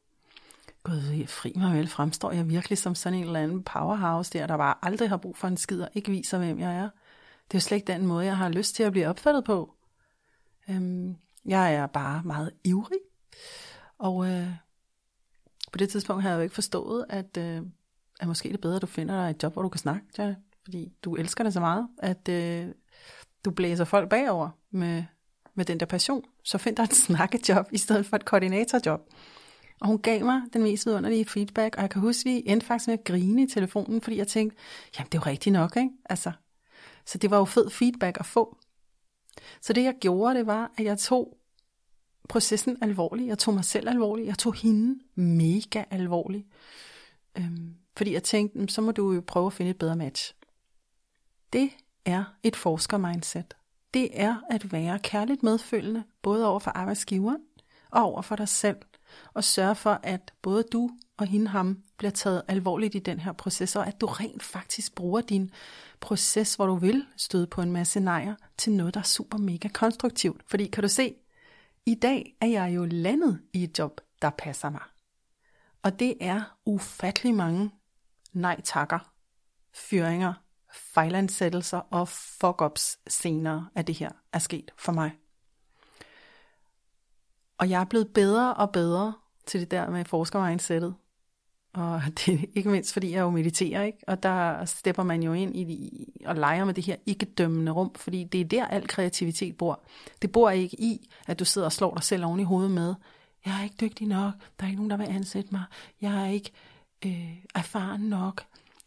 Gud, 0.84 1.28
fri 1.28 1.54
mig 1.56 1.78
vel, 1.78 1.88
fremstår 1.88 2.32
jeg 2.32 2.50
virkelig 2.50 2.78
som 2.78 2.96
sådan 2.96 3.20
en 3.20 3.26
eller 3.26 3.40
anden 3.40 3.64
powerhouse 3.64 4.34
der, 4.34 4.48
der 4.48 4.58
bare 4.58 4.76
aldrig 4.82 5.10
har 5.10 5.18
brug 5.18 5.38
for 5.38 5.48
en 5.48 5.58
skid 5.58 5.82
og 5.82 5.90
ikke 5.94 6.12
viser, 6.12 6.38
hvem 6.38 6.60
jeg 6.60 6.76
er. 6.76 6.90
Det 7.48 7.54
er 7.54 7.58
jo 7.58 7.60
slet 7.60 7.78
ikke 7.78 7.94
den 7.94 8.06
måde, 8.06 8.26
jeg 8.26 8.38
har 8.38 8.50
lyst 8.50 8.76
til 8.76 8.84
at 8.84 8.92
blive 8.92 9.08
opfattet 9.08 9.44
på. 9.44 9.74
Øhm, 10.70 11.16
jeg 11.46 11.74
er 11.74 11.88
bare 11.88 12.24
meget 12.24 12.52
ivrig. 12.64 13.00
Og 13.98 14.28
øh, 14.28 14.48
på 15.72 15.78
det 15.78 15.90
tidspunkt 15.90 16.22
havde 16.22 16.34
jeg 16.34 16.40
jo 16.40 16.44
ikke 16.44 16.56
forstået, 16.56 17.06
at, 17.10 17.38
øh, 17.38 17.62
at 18.20 18.28
måske 18.28 18.50
det 18.50 18.56
er 18.56 18.62
bedre, 18.62 18.76
at 18.76 18.82
du 18.82 18.88
finder 18.88 19.22
dig 19.22 19.30
et 19.30 19.44
job, 19.44 19.54
hvor 19.54 19.62
du 19.62 19.70
kan 19.70 19.80
snakke, 19.80 20.06
ja, 20.18 20.36
Fordi 20.64 20.94
du 21.04 21.16
elsker 21.16 21.44
det 21.44 21.54
så 21.54 21.60
meget, 21.60 21.88
at 21.98 22.30
øh, 22.30 22.70
du 23.46 23.52
blæser 23.52 23.86
folk 23.86 24.10
bagover 24.10 24.50
med, 24.72 25.04
med 25.56 25.66
den 25.66 25.80
der 25.80 25.86
passion, 25.86 26.24
så 26.44 26.58
find 26.58 26.76
dig 26.76 26.84
et 26.84 26.94
snakkejob 26.94 27.66
i 27.72 27.78
stedet 27.78 28.06
for 28.06 28.16
et 28.16 28.26
koordinatorjob. 28.26 29.02
Og 29.82 29.88
hun 29.88 30.00
gav 30.00 30.26
mig 30.26 30.42
den 30.54 30.64
mest 30.64 30.86
vidunderlige 30.86 31.26
feedback, 31.26 31.76
og 31.76 31.82
jeg 31.82 31.90
kan 31.90 32.02
huske, 32.02 32.30
at 32.30 32.34
vi 32.34 32.44
endte 32.46 32.68
faktisk 32.68 32.88
med 32.88 32.98
at 32.98 33.04
grine 33.04 33.44
i 33.44 33.48
telefonen, 33.48 34.02
fordi 34.02 34.18
jeg 34.18 34.28
tænkte, 34.28 34.58
jamen 34.98 35.08
det 35.12 35.18
er 35.18 35.22
jo 35.26 35.32
rigtigt 35.32 35.54
nok, 35.54 35.78
ikke? 35.78 35.90
Altså, 36.06 36.32
så 37.06 37.18
det 37.18 37.32
var 37.32 37.38
jo 37.38 37.46
fed 37.46 37.70
feedback 37.70 38.20
at 38.20 38.26
få. 38.26 38.58
Så 39.62 39.74
det 39.74 39.84
jeg 39.84 39.96
gjorde, 40.02 40.36
det 40.36 40.48
var, 40.48 40.72
at 40.78 40.86
jeg 40.86 41.00
tog 41.00 41.38
processen 42.30 42.78
alvorlig, 42.82 43.28
Jeg 43.28 43.40
tog 43.40 43.54
mig 43.54 43.66
selv 43.66 43.90
alvorlig, 43.90 44.26
Jeg 44.26 44.38
tog 44.38 44.54
hende 44.54 45.00
mega 45.16 45.84
alvorlig. 45.90 46.46
Øhm, 47.38 47.76
fordi 47.98 48.14
jeg 48.14 48.24
tænkte, 48.24 48.74
så 48.74 48.82
må 48.82 48.92
du 48.92 49.12
jo 49.12 49.24
prøve 49.28 49.48
at 49.48 49.54
finde 49.54 49.72
et 49.72 49.78
bedre 49.78 49.96
match. 49.96 50.36
Det 51.54 51.70
er 52.06 52.24
et 52.44 52.56
forsker-mindset. 52.56 53.54
Det 53.94 54.10
er 54.22 54.36
at 54.50 54.72
være 54.72 55.00
kærligt 55.00 55.44
medfølgende, 55.44 56.04
både 56.22 56.48
over 56.48 56.60
for 56.60 56.72
arbejdsgiveren 56.72 57.42
og 57.92 58.04
over 58.04 58.22
for 58.22 58.36
dig 58.36 58.48
selv. 58.48 58.78
Og 59.34 59.44
sørge 59.44 59.76
for, 59.76 60.00
at 60.04 60.34
både 60.42 60.64
du 60.64 60.90
og 61.18 61.26
hende 61.26 61.48
ham 61.48 61.84
bliver 61.98 62.12
taget 62.12 62.42
alvorligt 62.48 62.96
i 62.96 63.00
den 63.00 63.20
her 63.20 63.32
proces, 63.32 63.76
og 63.76 63.88
at 63.88 64.02
du 64.02 64.06
rent 64.06 64.44
faktisk 64.44 64.96
bruger 64.96 65.22
din 65.22 65.52
proces, 66.00 66.56
hvor 66.56 66.66
du 66.66 66.76
vil 66.76 67.06
støde 67.18 67.48
på 67.48 67.62
en 67.62 67.72
masse 67.72 68.00
nejer, 68.00 68.36
til 68.58 68.74
noget, 68.74 68.94
der 68.94 69.00
er 69.00 69.04
super 69.04 69.38
mega 69.38 69.68
konstruktivt. 69.68 70.42
Fordi 70.48 70.68
kan 70.68 70.84
du 70.84 70.90
se, 70.90 71.16
i 71.86 71.96
dag 71.96 72.36
er 72.42 72.48
jeg 72.48 72.76
jo 72.76 72.86
landet 72.86 73.42
i 73.54 73.64
et 73.64 73.80
job, 73.80 74.02
der 74.22 74.30
passer 74.30 74.70
mig. 74.70 74.82
Og 75.84 76.00
det 76.00 76.18
er 76.22 76.58
ufattelig 76.66 77.36
mange 77.36 77.72
nej-takker, 78.34 79.00
fyringer, 79.74 80.34
fejlansættelser 80.74 81.78
og 81.78 82.08
fuck-ups 82.08 83.00
senere 83.08 83.68
at 83.76 83.88
det 83.88 83.96
her 83.96 84.10
er 84.34 84.40
sket 84.40 84.72
for 84.78 84.92
mig. 84.92 85.12
Og 87.58 87.70
jeg 87.70 87.82
er 87.82 87.86
blevet 87.86 88.14
bedre 88.14 88.54
og 88.54 88.72
bedre 88.72 89.14
til 89.46 89.60
det 89.60 89.72
der 89.72 89.90
med 89.90 90.06
forskermindsetet. 90.06 90.96
Og 91.74 92.02
det 92.18 92.34
er 92.34 92.46
ikke 92.54 92.70
mindst, 92.70 92.94
fordi 92.94 93.12
jeg 93.12 93.20
jo 93.20 93.30
mediterer, 93.30 93.84
ikke? 93.84 93.98
Og 94.08 94.24
der 94.24 94.66
stepper 94.66 95.04
man 95.04 95.24
jo 95.24 95.34
ind 95.34 95.56
i 95.56 96.22
og 96.26 96.36
leger 96.36 96.66
med 96.66 96.74
det 96.74 96.84
her 96.84 96.96
ikke-dømmende 97.06 97.72
rum, 97.72 97.96
fordi 97.96 98.24
det 98.24 98.42
er 98.42 98.46
der, 98.46 98.66
al 98.66 98.88
kreativitet 98.88 99.58
bor. 99.58 99.84
Det 100.22 100.32
bor 100.32 100.50
ikke 100.50 100.82
i, 100.82 101.10
at 101.28 101.40
du 101.40 101.46
sidder 101.46 101.68
og 101.68 101.72
slår 101.72 101.94
dig 101.94 102.04
selv 102.04 102.26
oven 102.26 102.40
i 102.40 102.44
hovedet 102.44 102.72
med, 102.72 102.96
jeg 103.46 103.60
er 103.60 103.64
ikke 103.64 103.76
dygtig 103.82 104.08
nok, 104.08 104.34
der 104.60 104.66
er 104.66 104.68
ikke 104.68 104.76
nogen, 104.76 104.90
der 104.90 104.98
vil 104.98 105.16
ansætte 105.16 105.50
mig, 105.52 105.64
jeg 106.02 106.22
er 106.22 106.26
ikke 106.26 106.52
øh, 107.06 107.38
erfaren 107.56 108.02
nok, 108.02 108.44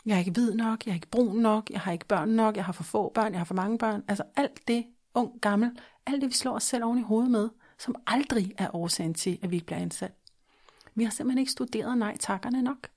jeg 0.06 0.14
er 0.14 0.18
ikke 0.18 0.30
hvid 0.30 0.54
nok, 0.54 0.86
jeg 0.86 0.90
er 0.92 0.94
ikke 0.94 1.10
brun 1.10 1.36
nok, 1.36 1.70
jeg 1.70 1.80
har 1.80 1.92
ikke 1.92 2.06
børn 2.06 2.28
nok, 2.28 2.56
jeg 2.56 2.64
har 2.64 2.72
for 2.72 2.82
få 2.82 3.12
børn, 3.14 3.32
jeg 3.32 3.40
har 3.40 3.44
for 3.44 3.54
mange 3.54 3.78
børn. 3.78 4.04
Altså 4.08 4.24
alt 4.36 4.68
det, 4.68 4.86
ung, 5.14 5.40
gammel, 5.40 5.70
alt 6.06 6.20
det, 6.20 6.28
vi 6.28 6.34
slår 6.34 6.54
os 6.54 6.64
selv 6.64 6.84
oven 6.84 6.98
i 6.98 7.02
hovedet 7.02 7.30
med, 7.30 7.48
som 7.78 7.94
aldrig 8.06 8.54
er 8.58 8.76
årsagen 8.76 9.14
til, 9.14 9.38
at 9.42 9.50
vi 9.50 9.56
ikke 9.56 9.66
bliver 9.66 9.80
ansat. 9.80 10.12
Vi 10.94 11.04
har 11.04 11.10
simpelthen 11.10 11.38
ikke 11.38 11.52
studeret 11.52 11.98
nej-takkerne 11.98 12.62
nok. 12.62 12.88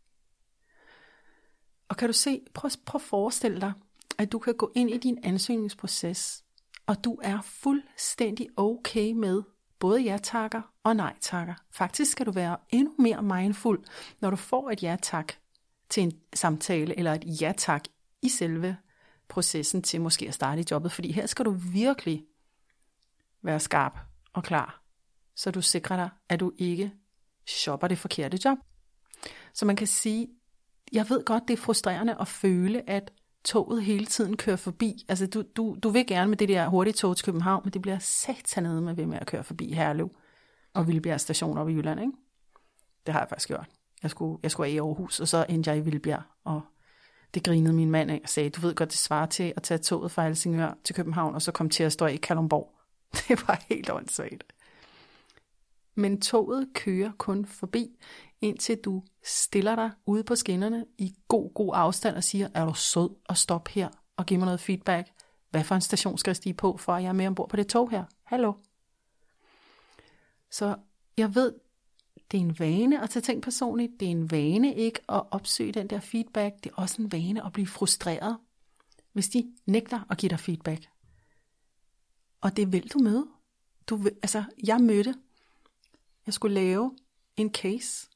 Og 1.90 1.98
kan 1.98 2.10
du 2.10 2.14
se, 2.14 2.42
prøv, 2.54 2.72
prøv 2.86 3.00
at 3.00 3.02
forestille 3.02 3.62
dig, 3.62 3.74
at 4.18 4.32
du 4.32 4.40
kan 4.40 4.56
gå 4.56 4.72
ind 4.76 4.90
i 4.90 4.98
din 4.98 5.18
ansøgningsproces, 5.24 6.44
og 6.88 7.04
du 7.04 7.20
er 7.22 7.42
fuldstændig 7.42 8.48
okay 8.58 9.12
med 9.12 9.44
både 9.80 10.02
ja-takker 10.02 10.62
og 10.84 10.96
nej-takker. 10.96 11.54
Faktisk 11.72 12.12
skal 12.12 12.26
du 12.26 12.32
være 12.32 12.58
endnu 12.70 12.94
mere 13.00 13.24
mindful, 13.24 13.84
når 14.22 14.30
du 14.30 14.36
får 14.36 14.72
et 14.72 14.84
ja-tak 14.84 15.34
til 15.90 16.04
en 16.04 16.12
samtale, 16.34 16.98
eller 16.98 17.14
et 17.14 17.42
ja-tak 17.42 17.84
i 18.22 18.30
selve 18.30 18.78
processen 19.28 19.82
til 19.82 20.02
måske 20.02 20.28
at 20.28 20.34
starte 20.34 20.62
i 20.62 20.66
jobbet, 20.72 20.92
fordi 20.92 21.12
her 21.12 21.26
skal 21.26 21.46
du 21.46 21.52
virkelig 21.52 22.26
være 23.42 23.60
skarp 23.60 24.00
og 24.34 24.44
klar, 24.44 24.84
så 25.36 25.52
du 25.52 25.62
sikrer 25.62 25.96
dig, 25.96 26.10
at 26.30 26.40
du 26.40 26.52
ikke 26.58 26.92
shopper 27.48 27.88
det 27.88 27.98
forkerte 27.98 28.40
job. 28.46 28.58
Så 29.54 29.66
man 29.66 29.76
kan 29.76 29.88
sige, 29.88 30.28
jeg 30.92 31.10
ved 31.10 31.26
godt, 31.26 31.44
det 31.48 31.54
er 31.54 31.58
frustrerende 31.58 32.16
at 32.20 32.28
føle, 32.28 32.90
at 32.90 33.12
toget 33.46 33.84
hele 33.84 34.06
tiden 34.06 34.38
kører 34.38 34.56
forbi. 34.56 35.06
Altså, 35.10 35.28
du, 35.28 35.44
du, 35.56 35.78
du 35.84 35.90
vil 35.90 36.08
gerne 36.08 36.30
med 36.30 36.38
det 36.38 36.50
der 36.50 36.68
hurtige 36.68 36.94
tog 36.94 37.18
til 37.18 37.26
København, 37.26 37.62
men 37.64 37.74
det 37.74 37.82
bliver 37.82 38.00
satanede 38.00 38.82
med 38.82 38.94
ved 38.94 39.06
med 39.06 39.18
at 39.22 39.28
køre 39.28 39.44
forbi 39.44 39.74
Herlev 39.74 40.16
og 40.74 40.88
Vildbjerg 40.88 41.20
station 41.20 41.58
op 41.58 41.70
i 41.70 41.74
Jylland, 41.74 42.00
ikke? 42.00 42.14
Det 43.06 43.14
har 43.14 43.22
jeg 43.22 43.30
faktisk 43.30 43.48
gjort. 43.48 43.79
Jeg 44.04 44.12
skulle, 44.12 44.40
jeg 44.44 44.52
skulle 44.52 44.68
af 44.68 44.74
i 44.74 44.78
Aarhus, 44.78 45.20
og 45.20 45.28
så 45.28 45.46
endte 45.50 45.70
jeg 45.70 45.78
i 45.78 45.82
Vildbjerg, 45.82 46.24
og 46.44 46.62
det 47.34 47.44
grinede 47.44 47.74
min 47.74 47.92
mand 47.92 48.12
af 48.12 48.20
og 48.24 48.30
sagde, 48.30 48.50
du 48.50 48.62
ved 48.62 48.76
godt, 48.76 48.90
det 48.90 48.98
svarer 48.98 49.26
til 49.26 49.54
at 49.56 49.64
tage 49.64 49.78
toget 49.78 50.12
fra 50.12 50.26
Helsingør 50.26 50.74
til 50.84 50.96
København, 50.96 51.36
og 51.36 51.42
så 51.42 51.52
komme 51.52 51.70
til 51.70 51.84
at 51.84 51.92
stå 51.92 52.06
i 52.06 52.16
Kalundborg. 52.16 52.76
Det 53.28 53.48
var 53.48 53.64
helt 53.70 53.90
åndssvagt. 53.90 54.54
Men 55.96 56.22
toget 56.22 56.70
kører 56.74 57.12
kun 57.18 57.46
forbi, 57.46 57.90
indtil 58.42 58.78
du 58.78 59.04
stiller 59.24 59.76
dig 59.76 59.92
ude 60.06 60.24
på 60.24 60.36
skinnerne 60.36 60.86
i 60.98 61.16
god, 61.28 61.54
god 61.54 61.72
afstand 61.76 62.16
og 62.16 62.24
siger, 62.24 62.48
er 62.54 62.66
du 62.66 62.74
sød 62.74 63.10
og 63.28 63.38
stop 63.38 63.68
her 63.68 63.90
og 64.18 64.26
giv 64.26 64.38
mig 64.38 64.46
noget 64.46 64.60
feedback. 64.60 65.08
Hvad 65.50 65.64
for 65.64 65.76
en 65.76 65.82
station 65.82 66.18
skal 66.18 66.30
jeg 66.32 66.36
stige 66.36 66.54
på, 66.54 66.78
for 66.78 66.94
at 66.94 67.04
jeg 67.04 67.10
er 67.10 67.14
med 67.14 67.28
ombord 67.28 67.50
på 67.50 67.56
det 67.56 67.68
tog 67.68 67.90
her? 67.90 68.04
Hallo? 68.24 68.54
Så 70.52 70.76
jeg 71.18 71.36
ved, 71.36 71.54
det 72.32 72.38
er 72.38 72.42
en 72.42 72.60
vane 72.60 73.04
at 73.04 73.10
tage 73.10 73.24
ting 73.24 73.42
personligt. 73.42 74.00
Det 74.00 74.06
er 74.06 74.12
en 74.12 74.32
vane 74.32 74.76
ikke 74.76 75.00
at 75.10 75.24
opsøge 75.32 75.72
den 75.72 75.88
der 75.88 76.00
feedback. 76.00 76.64
Det 76.64 76.70
er 76.70 76.76
også 76.76 77.02
en 77.02 77.12
vane 77.12 77.46
at 77.46 77.54
blive 77.54 77.68
frustreret, 77.68 78.38
hvis 79.14 79.30
de 79.30 79.52
nægter 79.66 80.00
at 80.10 80.18
give 80.18 80.30
dig 80.30 80.40
feedback. 80.40 80.90
Og 82.42 82.58
det 82.58 82.72
vil 82.72 82.90
du 82.94 83.00
møde. 83.00 83.28
Du 83.90 83.96
vil, 83.96 84.12
altså, 84.22 84.44
jeg 84.68 84.82
mødte, 84.82 85.16
jeg 86.26 86.34
skulle 86.34 86.56
lave 86.56 86.96
en 87.38 87.54
case. 87.54 88.10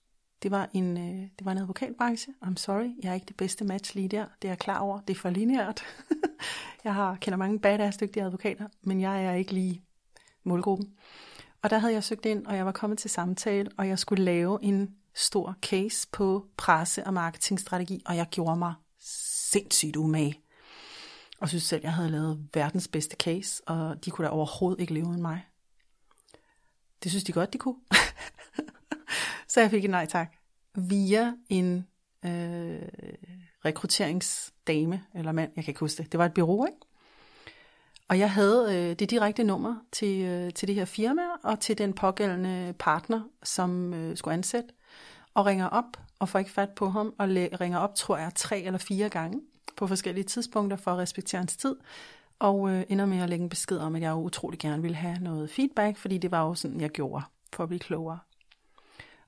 Det 0.43 0.51
var 0.51 0.69
en, 0.73 0.97
øh, 0.97 1.29
det 1.39 1.45
var 1.45 1.51
en 1.51 1.57
advokatbranche. 1.57 2.33
I'm 2.45 2.55
sorry, 2.55 2.89
jeg 3.03 3.09
er 3.09 3.13
ikke 3.13 3.25
det 3.25 3.37
bedste 3.37 3.65
match 3.65 3.95
lige 3.95 4.07
der. 4.07 4.25
Det 4.41 4.47
er 4.47 4.51
jeg 4.51 4.59
klar 4.59 4.79
over. 4.79 4.99
Det 4.99 5.15
er 5.15 5.19
for 5.19 5.29
lineært. 5.29 5.83
jeg 6.83 6.93
har, 6.93 7.15
kender 7.15 7.37
mange 7.37 7.59
badass 7.59 7.97
dygtige 7.97 8.23
advokater, 8.23 8.67
men 8.81 9.01
jeg 9.01 9.25
er 9.25 9.33
ikke 9.33 9.53
lige 9.53 9.81
målgruppen. 10.43 10.93
Og 11.63 11.69
der 11.69 11.77
havde 11.77 11.93
jeg 11.93 12.03
søgt 12.03 12.25
ind, 12.25 12.45
og 12.45 12.55
jeg 12.55 12.65
var 12.65 12.71
kommet 12.71 12.99
til 12.99 13.09
samtale, 13.09 13.71
og 13.77 13.87
jeg 13.87 13.99
skulle 13.99 14.23
lave 14.23 14.63
en 14.63 14.95
stor 15.13 15.55
case 15.61 16.07
på 16.11 16.45
presse- 16.57 17.07
og 17.07 17.13
marketingstrategi, 17.13 18.01
og 18.05 18.15
jeg 18.15 18.27
gjorde 18.31 18.57
mig 18.57 18.73
sindssygt 19.51 19.95
umage. 19.95 20.39
Og 21.39 21.49
synes 21.49 21.63
selv, 21.63 21.81
jeg 21.83 21.93
havde 21.93 22.09
lavet 22.09 22.47
verdens 22.53 22.87
bedste 22.87 23.15
case, 23.15 23.63
og 23.67 24.05
de 24.05 24.11
kunne 24.11 24.25
da 24.25 24.31
overhovedet 24.31 24.81
ikke 24.81 24.93
leve 24.93 25.07
uden 25.07 25.21
mig. 25.21 25.45
Det 27.03 27.11
synes 27.11 27.23
de 27.23 27.31
godt, 27.31 27.53
de 27.53 27.57
kunne. 27.57 27.79
så 29.47 29.61
jeg 29.61 29.69
fik 29.69 29.85
en 29.85 29.91
nej 29.91 30.05
tak. 30.05 30.35
Via 30.75 31.33
en 31.49 31.87
øh, 32.25 32.81
rekrutteringsdame, 33.65 35.03
eller 35.15 35.31
mand, 35.31 35.51
jeg 35.55 35.63
kan 35.63 35.71
ikke 35.71 35.79
huske 35.79 36.03
det. 36.03 36.11
Det 36.11 36.17
var 36.17 36.25
et 36.25 36.33
bureau, 36.33 36.65
ikke? 36.65 36.77
Og 38.07 38.19
jeg 38.19 38.31
havde 38.31 38.67
øh, 38.75 38.95
det 38.95 39.09
direkte 39.09 39.43
nummer 39.43 39.75
til, 39.91 40.21
øh, 40.21 40.53
til 40.53 40.67
det 40.67 40.75
her 40.75 40.85
firma 40.85 41.21
og 41.43 41.59
til 41.59 41.77
den 41.77 41.93
pågældende 41.93 42.73
partner, 42.79 43.21
som 43.43 43.93
øh, 43.93 44.17
skulle 44.17 44.33
ansætte, 44.33 44.69
og 45.33 45.45
ringer 45.45 45.67
op 45.67 45.97
og 46.19 46.29
får 46.29 46.39
ikke 46.39 46.51
fat 46.51 46.69
på 46.75 46.89
ham, 46.89 47.13
og 47.19 47.27
ringer 47.29 47.77
op, 47.77 47.95
tror 47.95 48.17
jeg, 48.17 48.31
tre 48.35 48.61
eller 48.61 48.79
fire 48.79 49.09
gange 49.09 49.41
på 49.77 49.87
forskellige 49.87 50.23
tidspunkter 50.23 50.77
for 50.77 50.91
at 50.91 50.97
respektere 50.97 51.39
hans 51.39 51.57
tid, 51.57 51.75
og 52.39 52.69
øh, 52.69 52.83
ender 52.89 53.05
med 53.05 53.19
at 53.19 53.29
lægge 53.29 53.43
en 53.43 53.49
besked 53.49 53.77
om, 53.77 53.95
at 53.95 54.01
jeg 54.01 54.15
utrolig 54.15 54.59
gerne 54.59 54.81
ville 54.81 54.97
have 54.97 55.17
noget 55.19 55.49
feedback, 55.49 55.97
fordi 55.97 56.17
det 56.17 56.31
var 56.31 56.41
jo 56.47 56.55
sådan, 56.55 56.81
jeg 56.81 56.89
gjorde 56.89 57.23
for 57.53 57.63
at 57.63 57.69
blive 57.69 57.79
klogere. 57.79 58.19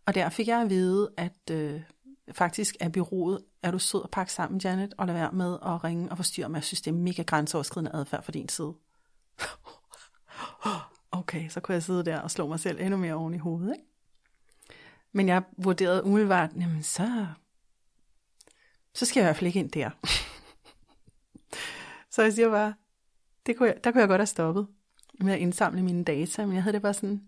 Og 0.06 0.16
der 0.16 0.30
fik 0.30 0.48
jeg 0.48 0.62
at 0.62 0.70
vide, 0.70 1.10
at 1.18 1.52
øh, 1.52 1.82
faktisk 2.32 2.76
er 2.80 2.90
byrådet, 2.90 3.42
er 3.66 3.72
du 3.72 3.80
sød 3.80 4.02
at 4.04 4.12
pakke 4.12 4.34
sammen, 4.34 4.62
Janet, 4.64 4.94
og 4.98 5.08
lade 5.08 5.18
være 5.18 5.32
med 5.32 5.54
at 5.54 5.84
ringe 5.84 6.12
og 6.12 6.18
forstyrre 6.18 6.50
mig. 6.50 6.56
Jeg 6.56 6.64
synes, 6.64 6.82
det 6.82 6.92
er 6.92 6.96
mega 6.96 7.24
grænseoverskridende 7.24 7.92
adfærd 7.94 8.24
for 8.24 8.32
din 8.32 8.50
side. 8.50 8.74
okay, 11.12 11.50
så 11.50 11.60
kunne 11.60 11.74
jeg 11.74 11.84
sidde 11.84 12.06
der 12.06 12.20
og 12.20 12.32
slå 12.32 12.48
mig 12.48 12.60
selv 12.60 12.82
endnu 12.82 12.98
mere 12.98 13.14
oven 13.14 13.34
i 13.34 13.38
hovedet, 13.38 13.74
ikke? 13.74 13.86
Men 15.12 15.28
jeg 15.28 15.44
vurderede 15.58 16.04
umiddelbart, 16.04 16.50
jamen 16.56 16.84
så, 16.84 17.28
så 18.94 19.06
skal 19.06 19.20
jeg 19.20 19.26
i 19.26 19.28
hvert 19.28 19.36
fald 19.36 19.48
ikke 19.48 19.60
ind 19.60 19.72
der. 19.72 19.90
så 22.14 22.22
jeg 22.22 22.34
siger 22.34 22.50
bare, 22.50 22.74
det 23.46 23.58
kunne 23.58 23.70
jeg, 23.70 23.84
der 23.84 23.92
kunne 23.92 24.02
jeg 24.02 24.10
godt 24.10 24.22
have 24.22 24.26
stoppet 24.26 24.68
med 25.20 25.34
at 25.34 25.40
indsamle 25.40 25.84
mine 25.84 26.04
data, 26.04 26.46
men 26.46 26.56
jeg 26.56 26.64
havde 26.64 26.74
det 26.74 26.82
bare 26.82 26.94
sådan, 26.94 27.22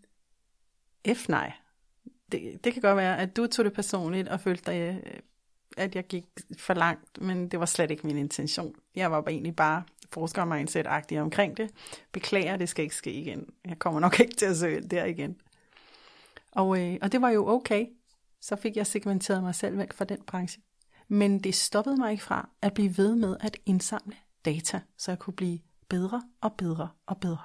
F 1.13 1.29
nej, 1.29 1.53
det, 2.31 2.63
det 2.63 2.73
kan 2.73 2.81
godt 2.81 2.97
være, 2.97 3.19
at 3.19 3.37
du 3.37 3.47
tog 3.47 3.65
det 3.65 3.73
personligt 3.73 4.27
og 4.27 4.39
følte 4.39 4.71
dig, 4.71 5.01
øh, 5.05 5.19
at 5.77 5.95
jeg 5.95 6.07
gik 6.07 6.25
for 6.57 6.73
langt, 6.73 7.21
men 7.21 7.47
det 7.47 7.59
var 7.59 7.65
slet 7.65 7.91
ikke 7.91 8.07
min 8.07 8.17
intention. 8.17 8.75
Jeg 8.95 9.11
var 9.11 9.21
bare 9.21 9.31
egentlig 9.31 9.55
bare 9.55 9.83
forsker 10.11 10.45
mindset-agtig 10.45 11.21
omkring 11.21 11.57
det. 11.57 11.69
Beklager, 12.11 12.57
det 12.57 12.69
skal 12.69 12.83
ikke 12.83 12.95
ske 12.95 13.13
igen. 13.13 13.49
Jeg 13.65 13.79
kommer 13.79 13.99
nok 13.99 14.19
ikke 14.23 14.35
til 14.35 14.45
at 14.45 14.57
søge 14.57 14.81
der 14.81 15.05
igen. 15.05 15.41
Og, 16.51 16.79
øh, 16.81 16.97
og 17.01 17.11
det 17.11 17.21
var 17.21 17.29
jo 17.29 17.47
okay. 17.47 17.85
Så 18.41 18.55
fik 18.55 18.77
jeg 18.77 18.87
segmenteret 18.87 19.43
mig 19.43 19.55
selv 19.55 19.77
væk 19.77 19.93
fra 19.93 20.05
den 20.05 20.21
branche. 20.27 20.61
Men 21.07 21.39
det 21.39 21.55
stoppede 21.55 21.97
mig 21.97 22.11
ikke 22.11 22.23
fra 22.23 22.49
at 22.61 22.73
blive 22.73 22.97
ved 22.97 23.15
med 23.15 23.37
at 23.39 23.57
indsamle 23.65 24.15
data, 24.45 24.81
så 24.97 25.11
jeg 25.11 25.19
kunne 25.19 25.33
blive 25.33 25.59
bedre 25.89 26.23
og 26.41 26.53
bedre 26.53 26.89
og 27.05 27.17
bedre. 27.17 27.43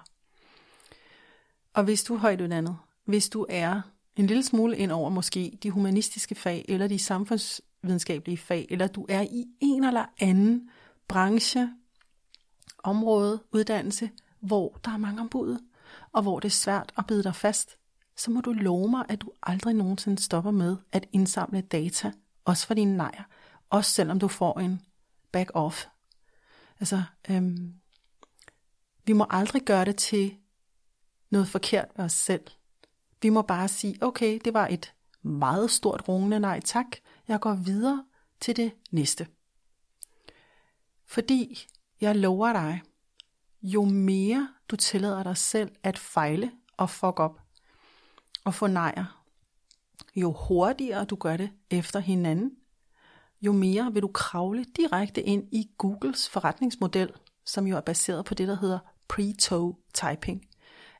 Og 1.74 1.84
hvis 1.84 2.04
du 2.04 2.14
er 2.14 2.18
højt 2.18 2.40
uddannet, 2.40 2.76
hvis 3.04 3.28
du 3.28 3.46
er 3.48 3.80
en 4.16 4.26
lille 4.26 4.42
smule 4.42 4.76
ind 4.76 4.92
over 4.92 5.10
måske 5.10 5.58
de 5.62 5.70
humanistiske 5.70 6.34
fag, 6.34 6.64
eller 6.68 6.88
de 6.88 6.98
samfundsvidenskabelige 6.98 8.38
fag, 8.38 8.66
eller 8.70 8.86
du 8.86 9.06
er 9.08 9.20
i 9.20 9.44
en 9.60 9.84
eller 9.84 10.04
anden 10.20 10.70
branche, 11.08 11.68
område, 12.78 13.42
uddannelse, 13.52 14.10
hvor 14.40 14.78
der 14.84 14.90
er 14.90 14.96
mange 14.96 15.20
ombud, 15.20 15.58
og 16.12 16.22
hvor 16.22 16.40
det 16.40 16.48
er 16.48 16.52
svært 16.52 16.92
at 16.98 17.06
bide 17.06 17.22
dig 17.22 17.34
fast, 17.34 17.76
så 18.16 18.30
må 18.30 18.40
du 18.40 18.52
love 18.52 18.90
mig, 18.90 19.04
at 19.08 19.20
du 19.20 19.32
aldrig 19.42 19.74
nogensinde 19.74 20.22
stopper 20.22 20.50
med 20.50 20.76
at 20.92 21.08
indsamle 21.12 21.60
data, 21.60 22.12
også 22.44 22.66
for 22.66 22.74
dine 22.74 22.96
nejer, 22.96 23.22
også 23.70 23.90
selvom 23.90 24.18
du 24.18 24.28
får 24.28 24.60
en 24.60 24.80
back-off. 25.32 25.86
Altså, 26.80 27.02
øhm, 27.30 27.74
vi 29.04 29.12
må 29.12 29.26
aldrig 29.30 29.62
gøre 29.62 29.84
det 29.84 29.96
til 29.96 30.36
noget 31.30 31.48
forkert 31.48 31.88
ved 31.96 32.04
os 32.04 32.12
selv. 32.12 32.44
Vi 33.22 33.28
må 33.28 33.42
bare 33.42 33.68
sige, 33.68 33.98
okay, 34.00 34.40
det 34.44 34.54
var 34.54 34.66
et 34.66 34.94
meget 35.22 35.70
stort 35.70 36.08
rungende 36.08 36.40
nej 36.40 36.60
tak. 36.60 36.86
Jeg 37.28 37.40
går 37.40 37.54
videre 37.54 38.04
til 38.40 38.56
det 38.56 38.72
næste. 38.90 39.26
Fordi 41.06 41.66
jeg 42.00 42.16
lover 42.16 42.52
dig, 42.52 42.82
jo 43.62 43.84
mere 43.84 44.48
du 44.68 44.76
tillader 44.76 45.22
dig 45.22 45.36
selv 45.36 45.70
at 45.82 45.98
fejle 45.98 46.52
og 46.76 46.90
fuck 46.90 47.20
op 47.20 47.40
og 48.44 48.54
få 48.54 48.66
nejer, 48.66 49.24
jo 50.16 50.32
hurtigere 50.32 51.04
du 51.04 51.16
gør 51.16 51.36
det 51.36 51.50
efter 51.70 52.00
hinanden, 52.00 52.56
jo 53.42 53.52
mere 53.52 53.92
vil 53.92 54.02
du 54.02 54.10
kravle 54.14 54.64
direkte 54.64 55.22
ind 55.22 55.48
i 55.52 55.70
Googles 55.78 56.28
forretningsmodel, 56.28 57.12
som 57.44 57.66
jo 57.66 57.76
er 57.76 57.80
baseret 57.80 58.24
på 58.24 58.34
det, 58.34 58.48
der 58.48 58.56
hedder 58.56 58.78
pre-toe 59.08 59.74
typing. 59.94 60.46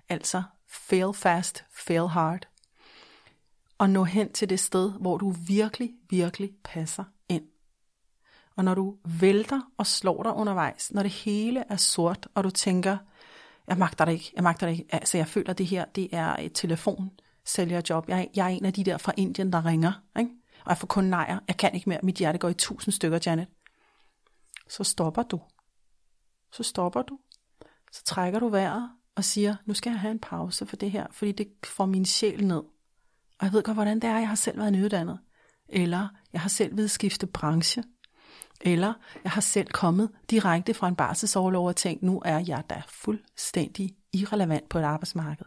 Altså 0.08 0.42
fail 0.72 1.12
fast, 1.14 1.64
fail 1.70 2.08
hard. 2.08 2.48
Og 3.78 3.90
nå 3.90 4.04
hen 4.04 4.32
til 4.32 4.50
det 4.50 4.60
sted, 4.60 4.92
hvor 5.00 5.18
du 5.18 5.30
virkelig, 5.30 5.92
virkelig 6.10 6.50
passer 6.64 7.04
ind. 7.28 7.44
Og 8.56 8.64
når 8.64 8.74
du 8.74 8.96
vælter 9.20 9.60
og 9.78 9.86
slår 9.86 10.22
dig 10.22 10.32
undervejs, 10.32 10.92
når 10.92 11.02
det 11.02 11.10
hele 11.10 11.64
er 11.68 11.76
sort, 11.76 12.28
og 12.34 12.44
du 12.44 12.50
tænker, 12.50 12.98
jeg 13.66 13.78
magter 13.78 14.04
det 14.04 14.12
ikke, 14.12 14.32
jeg 14.34 14.42
magter 14.42 14.66
det 14.66 14.72
ikke. 14.72 14.94
Altså 14.94 15.16
jeg 15.16 15.28
føler, 15.28 15.50
at 15.50 15.58
det 15.58 15.66
her, 15.66 15.84
det 15.84 16.08
er 16.12 16.36
et 16.36 16.52
telefon 16.54 17.10
sælgerjob. 17.44 18.08
Jeg, 18.08 18.30
jeg 18.36 18.44
er 18.44 18.48
en 18.48 18.64
af 18.64 18.72
de 18.72 18.84
der 18.84 18.98
fra 18.98 19.12
Indien, 19.16 19.52
der 19.52 19.64
ringer. 19.64 19.92
Ikke? 20.18 20.30
Og 20.64 20.68
jeg 20.68 20.78
får 20.78 20.86
kun 20.86 21.04
nejer. 21.04 21.38
Jeg 21.48 21.56
kan 21.56 21.74
ikke 21.74 21.88
mere. 21.88 22.00
Mit 22.02 22.16
hjerte 22.16 22.38
går 22.38 22.48
i 22.48 22.54
tusind 22.54 22.92
stykker, 22.92 23.18
Janet. 23.26 23.46
Så 24.68 24.84
stopper 24.84 25.22
du. 25.22 25.40
Så 26.52 26.62
stopper 26.62 27.02
du. 27.02 27.18
Så 27.92 28.04
trækker 28.04 28.38
du 28.38 28.48
vejret 28.48 28.90
og 29.16 29.24
siger, 29.24 29.56
nu 29.66 29.74
skal 29.74 29.90
jeg 29.90 30.00
have 30.00 30.10
en 30.10 30.18
pause 30.18 30.66
for 30.66 30.76
det 30.76 30.90
her, 30.90 31.06
fordi 31.10 31.32
det 31.32 31.48
får 31.64 31.86
min 31.86 32.04
sjæl 32.04 32.46
ned. 32.46 32.62
Og 33.38 33.46
jeg 33.46 33.52
ved 33.52 33.62
godt, 33.62 33.76
hvordan 33.76 34.00
det 34.00 34.10
er. 34.10 34.18
Jeg 34.18 34.28
har 34.28 34.34
selv 34.34 34.58
været 34.58 34.72
nyuddannet. 34.72 35.18
Eller 35.68 36.08
jeg 36.32 36.40
har 36.40 36.48
selv 36.48 36.76
ved 36.76 36.88
skifte 36.88 37.26
branche. 37.26 37.84
Eller 38.60 38.92
jeg 39.24 39.32
har 39.32 39.40
selv 39.40 39.68
kommet 39.68 40.10
direkte 40.30 40.74
fra 40.74 40.88
en 40.88 40.96
barselsoverlov 40.96 41.66
og 41.66 41.76
tænkt, 41.76 42.02
nu 42.02 42.22
er 42.24 42.44
jeg 42.46 42.64
da 42.70 42.82
fuldstændig 42.88 43.96
irrelevant 44.12 44.68
på 44.68 44.78
et 44.78 44.82
arbejdsmarked. 44.82 45.46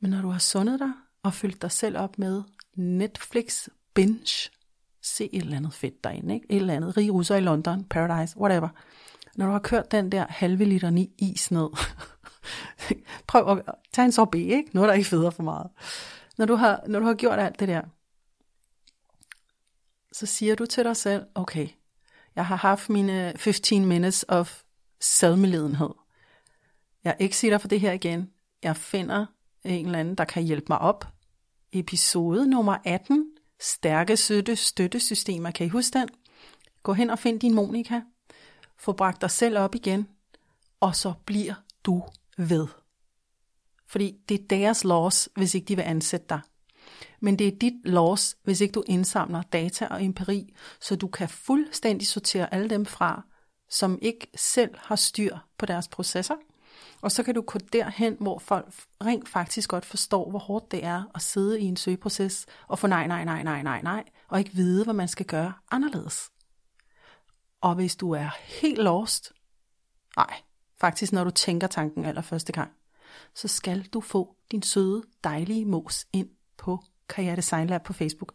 Men 0.00 0.10
når 0.10 0.22
du 0.22 0.28
har 0.28 0.38
sundet 0.38 0.80
dig 0.80 0.92
og 1.22 1.34
fyldt 1.34 1.62
dig 1.62 1.70
selv 1.70 1.98
op 1.98 2.18
med 2.18 2.42
Netflix 2.74 3.68
binge, 3.94 4.50
se 5.02 5.28
et 5.32 5.42
eller 5.42 5.56
andet 5.56 5.74
fedt 5.74 6.04
derinde, 6.04 6.34
ikke? 6.34 6.46
et 6.50 6.56
eller 6.56 6.74
andet, 6.74 6.96
rige 6.96 7.10
russer 7.10 7.36
i 7.36 7.40
London, 7.40 7.84
Paradise, 7.84 8.38
whatever. 8.38 8.68
Når 9.40 9.46
du 9.46 9.52
har 9.52 9.58
kørt 9.58 9.90
den 9.90 10.12
der 10.12 10.26
halve 10.28 10.64
liter 10.64 10.90
ni 10.90 11.10
is 11.18 11.50
ned, 11.50 11.68
prøv 13.28 13.58
at 13.58 13.74
tage 13.92 14.04
en 14.06 14.12
sorbet, 14.12 14.38
ikke? 14.38 14.70
Noget, 14.72 14.88
der 14.88 14.94
ikke 14.94 15.08
federe 15.08 15.32
for 15.32 15.42
meget. 15.42 15.70
Når 16.38 16.46
du, 16.46 16.54
har, 16.54 16.82
når 16.86 16.98
du 16.98 17.06
har 17.06 17.14
gjort 17.14 17.38
alt 17.38 17.60
det 17.60 17.68
der, 17.68 17.82
så 20.12 20.26
siger 20.26 20.54
du 20.54 20.66
til 20.66 20.84
dig 20.84 20.96
selv, 20.96 21.26
okay, 21.34 21.68
jeg 22.36 22.46
har 22.46 22.56
haft 22.56 22.90
mine 22.90 23.32
15 23.36 23.84
minutes 23.84 24.24
of 24.28 24.62
selvmedledenhed. 25.00 25.90
Jeg 27.04 27.16
exitter 27.20 27.58
for 27.58 27.68
det 27.68 27.80
her 27.80 27.92
igen. 27.92 28.30
Jeg 28.62 28.76
finder 28.76 29.26
en 29.64 29.86
eller 29.86 29.98
anden, 29.98 30.14
der 30.14 30.24
kan 30.24 30.42
hjælpe 30.42 30.66
mig 30.68 30.78
op. 30.78 31.06
Episode 31.72 32.50
nummer 32.50 32.76
18. 32.84 33.26
Stærke 33.60 34.16
støtte, 34.16 34.56
støttesystemer. 34.56 35.50
Kan 35.50 35.66
I 35.66 35.68
huske 35.68 35.98
den? 35.98 36.08
Gå 36.82 36.92
hen 36.92 37.10
og 37.10 37.18
find 37.18 37.40
din 37.40 37.54
Monika. 37.54 38.00
Få 38.80 38.92
bragt 38.92 39.20
dig 39.20 39.30
selv 39.30 39.58
op 39.58 39.74
igen. 39.74 40.08
Og 40.80 40.96
så 40.96 41.12
bliver 41.24 41.54
du 41.84 42.02
ved. 42.38 42.66
Fordi 43.86 44.16
det 44.28 44.40
er 44.40 44.46
deres 44.50 44.84
loss, 44.84 45.28
hvis 45.36 45.54
ikke 45.54 45.64
de 45.64 45.76
vil 45.76 45.82
ansætte 45.82 46.26
dig. 46.28 46.40
Men 47.20 47.38
det 47.38 47.46
er 47.46 47.58
dit 47.58 47.74
loss, 47.84 48.36
hvis 48.42 48.60
ikke 48.60 48.72
du 48.72 48.82
indsamler 48.86 49.42
data 49.42 49.86
og 49.86 50.04
empiri, 50.04 50.54
så 50.80 50.96
du 50.96 51.08
kan 51.08 51.28
fuldstændig 51.28 52.08
sortere 52.08 52.54
alle 52.54 52.70
dem 52.70 52.86
fra, 52.86 53.22
som 53.70 53.98
ikke 54.02 54.26
selv 54.36 54.74
har 54.78 54.96
styr 54.96 55.36
på 55.58 55.66
deres 55.66 55.88
processer, 55.88 56.36
og 57.02 57.12
så 57.12 57.22
kan 57.22 57.34
du 57.34 57.40
gå 57.40 57.58
derhen, 57.72 58.16
hvor 58.20 58.38
folk 58.38 58.74
rent 59.04 59.28
faktisk 59.28 59.70
godt 59.70 59.84
forstår, 59.84 60.30
hvor 60.30 60.38
hårdt 60.38 60.70
det 60.70 60.84
er 60.84 61.02
at 61.14 61.22
sidde 61.22 61.60
i 61.60 61.64
en 61.64 61.76
søgeproces 61.76 62.46
og 62.68 62.78
få 62.78 62.86
nej, 62.86 63.06
nej, 63.06 63.24
nej, 63.24 63.42
nej, 63.42 63.62
nej, 63.62 63.82
nej, 63.82 64.04
og 64.28 64.38
ikke 64.38 64.54
vide, 64.54 64.84
hvad 64.84 64.94
man 64.94 65.08
skal 65.08 65.26
gøre 65.26 65.52
anderledes. 65.70 66.30
Og 67.60 67.74
hvis 67.74 67.96
du 67.96 68.10
er 68.10 68.28
helt 68.60 68.78
lost, 68.78 69.32
nej, 70.16 70.34
faktisk 70.80 71.12
når 71.12 71.24
du 71.24 71.30
tænker 71.30 71.66
tanken 71.66 72.04
allerførste 72.04 72.52
gang, 72.52 72.70
så 73.34 73.48
skal 73.48 73.82
du 73.82 74.00
få 74.00 74.36
din 74.50 74.62
søde, 74.62 75.02
dejlige 75.24 75.64
mos 75.64 76.06
ind 76.12 76.28
på 76.58 76.78
Karriere 77.08 77.36
Design 77.36 77.66
Lab 77.66 77.82
på 77.82 77.92
Facebook. 77.92 78.34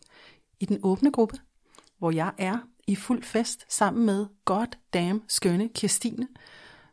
I 0.59 0.65
den 0.65 0.79
åbne 0.83 1.11
gruppe, 1.11 1.37
hvor 1.97 2.11
jeg 2.11 2.31
er 2.37 2.57
i 2.87 2.95
fuld 2.95 3.23
fest 3.23 3.65
sammen 3.73 4.05
med 4.05 4.25
god 4.45 4.67
damn 4.93 5.23
skønne 5.27 5.69
Kirstine, 5.69 6.27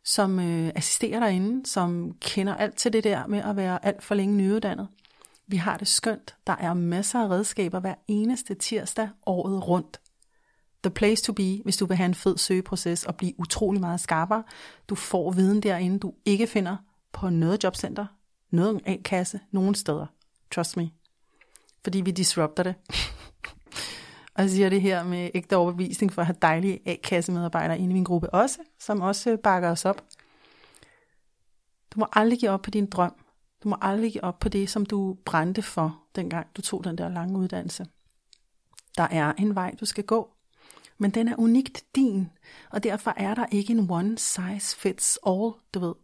som 0.04 0.40
øh, 0.40 0.72
assisterer 0.74 1.20
derinde, 1.20 1.66
som 1.66 2.16
kender 2.20 2.54
alt 2.54 2.76
til 2.76 2.92
det 2.92 3.04
der 3.04 3.26
med 3.26 3.38
at 3.38 3.56
være 3.56 3.84
alt 3.84 4.02
for 4.02 4.14
længe 4.14 4.36
nyuddannet. 4.36 4.88
Vi 5.46 5.56
har 5.56 5.76
det 5.76 5.88
skønt. 5.88 6.36
Der 6.46 6.56
er 6.56 6.74
masser 6.74 7.20
af 7.20 7.28
redskaber 7.28 7.80
hver 7.80 7.94
eneste 8.08 8.54
tirsdag 8.54 9.08
året 9.26 9.68
rundt. 9.68 10.00
The 10.82 10.90
place 10.90 11.24
to 11.24 11.32
be, 11.32 11.60
hvis 11.64 11.76
du 11.76 11.86
vil 11.86 11.96
have 11.96 12.06
en 12.06 12.14
fed 12.14 12.38
søgeproces 12.38 13.04
og 13.04 13.16
blive 13.16 13.40
utrolig 13.40 13.80
meget 13.80 14.00
skarpere. 14.00 14.42
Du 14.88 14.94
får 14.94 15.30
viden 15.30 15.60
derinde, 15.60 15.98
du 15.98 16.14
ikke 16.24 16.46
finder 16.46 16.76
på 17.12 17.28
noget 17.28 17.64
jobcenter, 17.64 18.06
noget 18.50 18.80
A-kasse, 18.86 19.40
nogen 19.50 19.74
steder. 19.74 20.06
Trust 20.50 20.76
me. 20.76 20.90
Fordi 21.84 22.00
vi 22.00 22.10
disrupter 22.10 22.62
det. 22.62 22.74
Og 24.34 24.42
jeg 24.42 24.50
siger 24.50 24.68
det 24.68 24.82
her 24.82 25.04
med 25.04 25.30
ægte 25.34 25.56
overbevisning 25.56 26.12
for 26.12 26.22
at 26.22 26.26
have 26.26 26.36
dejlige 26.42 26.80
A-kassemedarbejdere 26.86 27.78
inde 27.78 27.90
i 27.90 27.92
min 27.92 28.04
gruppe 28.04 28.34
også, 28.34 28.58
som 28.78 29.00
også 29.00 29.36
bakker 29.36 29.70
os 29.70 29.84
op. 29.84 30.04
Du 31.94 32.00
må 32.00 32.06
aldrig 32.12 32.38
give 32.38 32.50
op 32.50 32.62
på 32.62 32.70
din 32.70 32.86
drøm. 32.86 33.14
Du 33.62 33.68
må 33.68 33.76
aldrig 33.80 34.12
give 34.12 34.24
op 34.24 34.38
på 34.38 34.48
det, 34.48 34.70
som 34.70 34.86
du 34.86 35.16
brændte 35.24 35.62
for, 35.62 36.02
dengang 36.16 36.46
du 36.56 36.62
tog 36.62 36.84
den 36.84 36.98
der 36.98 37.08
lange 37.08 37.38
uddannelse. 37.38 37.86
Der 38.96 39.08
er 39.10 39.32
en 39.32 39.54
vej, 39.54 39.74
du 39.80 39.84
skal 39.84 40.04
gå, 40.04 40.34
men 40.98 41.10
den 41.10 41.28
er 41.28 41.34
unikt 41.38 41.84
din, 41.96 42.30
og 42.70 42.82
derfor 42.82 43.14
er 43.16 43.34
der 43.34 43.46
ikke 43.50 43.72
en 43.72 43.90
one 43.90 44.18
size 44.18 44.76
fits 44.76 45.18
all, 45.26 45.52
du 45.74 45.80
ved. 45.80 45.94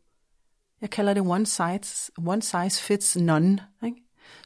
Jeg 0.81 0.91
kalder 0.91 1.15
det 1.15 1.23
one 1.23 1.47
size, 1.47 2.13
one 2.27 2.43
size 2.43 2.83
fits 2.83 3.17
none. 3.17 3.59
Ikke? 3.85 3.97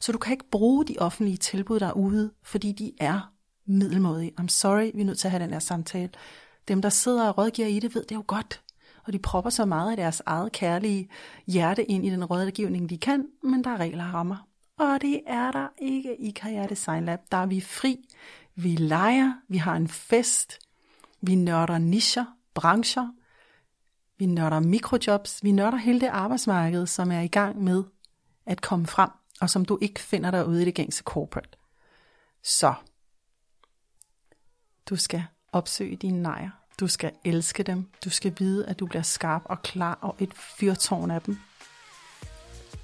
Så 0.01 0.11
du 0.11 0.17
kan 0.17 0.31
ikke 0.31 0.49
bruge 0.49 0.85
de 0.85 0.95
offentlige 0.99 1.37
tilbud 1.37 1.79
derude, 1.79 2.31
fordi 2.43 2.71
de 2.71 2.91
er 2.99 3.33
middelmådige. 3.65 4.33
I'm 4.41 4.47
sorry, 4.47 4.91
vi 4.95 5.01
er 5.01 5.05
nødt 5.05 5.19
til 5.19 5.27
at 5.27 5.31
have 5.31 5.43
den 5.43 5.51
her 5.51 5.59
samtale. 5.59 6.09
Dem, 6.67 6.81
der 6.81 6.89
sidder 6.89 7.27
og 7.27 7.37
rådgiver 7.37 7.67
i 7.67 7.79
det, 7.79 7.95
ved 7.95 8.03
det 8.03 8.15
jo 8.15 8.23
godt. 8.27 8.61
Og 9.05 9.13
de 9.13 9.19
propper 9.19 9.49
så 9.49 9.65
meget 9.65 9.91
af 9.91 9.97
deres 9.97 10.21
eget 10.25 10.51
kærlige 10.51 11.09
hjerte 11.47 11.83
ind 11.91 12.05
i 12.05 12.09
den 12.09 12.25
rådgivning, 12.25 12.89
de 12.89 12.97
kan, 12.97 13.27
men 13.43 13.63
der 13.63 13.69
er 13.69 13.77
regler 13.77 14.07
og 14.07 14.13
rammer. 14.13 14.47
Og 14.79 15.01
det 15.01 15.21
er 15.27 15.51
der 15.51 15.67
ikke 15.77 16.15
i 16.15 16.31
Karriere 16.31 16.67
Design 16.67 17.05
Lab. 17.05 17.19
Der 17.31 17.37
er 17.37 17.45
vi 17.45 17.61
fri, 17.61 18.09
vi 18.55 18.75
leger, 18.75 19.33
vi 19.47 19.57
har 19.57 19.75
en 19.75 19.87
fest, 19.87 20.59
vi 21.21 21.35
nørder 21.35 21.77
nischer, 21.77 22.25
brancher, 22.53 23.07
vi 24.17 24.25
nørder 24.25 24.59
mikrojobs, 24.59 25.43
vi 25.43 25.51
nørder 25.51 25.77
hele 25.77 26.01
det 26.01 26.07
arbejdsmarked, 26.07 26.87
som 26.87 27.11
er 27.11 27.21
i 27.21 27.27
gang 27.27 27.63
med 27.63 27.83
at 28.45 28.61
komme 28.61 28.87
frem, 28.87 29.09
og 29.41 29.49
som 29.49 29.65
du 29.65 29.77
ikke 29.81 29.99
finder 29.99 30.31
derude 30.31 30.61
i 30.61 30.65
det 30.65 30.75
gængse 30.75 31.03
corporate. 31.03 31.57
Så 32.43 32.73
du 34.89 34.95
skal 34.95 35.23
opsøge 35.51 35.95
dine 35.95 36.21
nejer. 36.21 36.49
Du 36.79 36.87
skal 36.87 37.11
elske 37.23 37.63
dem. 37.63 37.89
Du 38.05 38.09
skal 38.09 38.35
vide, 38.39 38.65
at 38.65 38.79
du 38.79 38.85
bliver 38.85 39.01
skarp 39.01 39.41
og 39.45 39.61
klar 39.61 39.99
og 40.01 40.15
et 40.19 40.33
fyrtårn 40.33 41.11
af 41.11 41.21
dem. 41.21 41.39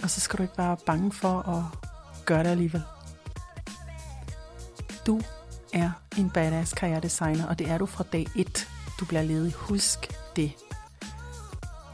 Og 0.04 0.10
så 0.10 0.20
skal 0.22 0.38
du 0.38 0.44
ikke 0.44 0.58
være 0.58 0.78
bange 0.86 1.12
for 1.12 1.40
at 1.40 1.64
gøre 2.26 2.44
det 2.44 2.50
alligevel. 2.50 2.84
Du 5.08 5.22
er 5.74 5.92
en 6.18 6.30
badass 6.30 6.74
karrieredesigner, 6.74 7.48
og 7.48 7.60
det 7.60 7.70
er 7.70 7.78
du 7.78 7.86
fra 7.86 8.04
dag 8.14 8.28
1. 8.36 8.68
Du 9.00 9.06
bliver 9.06 9.22
ledig. 9.22 9.54
Husk 9.54 10.14
det. 10.36 10.52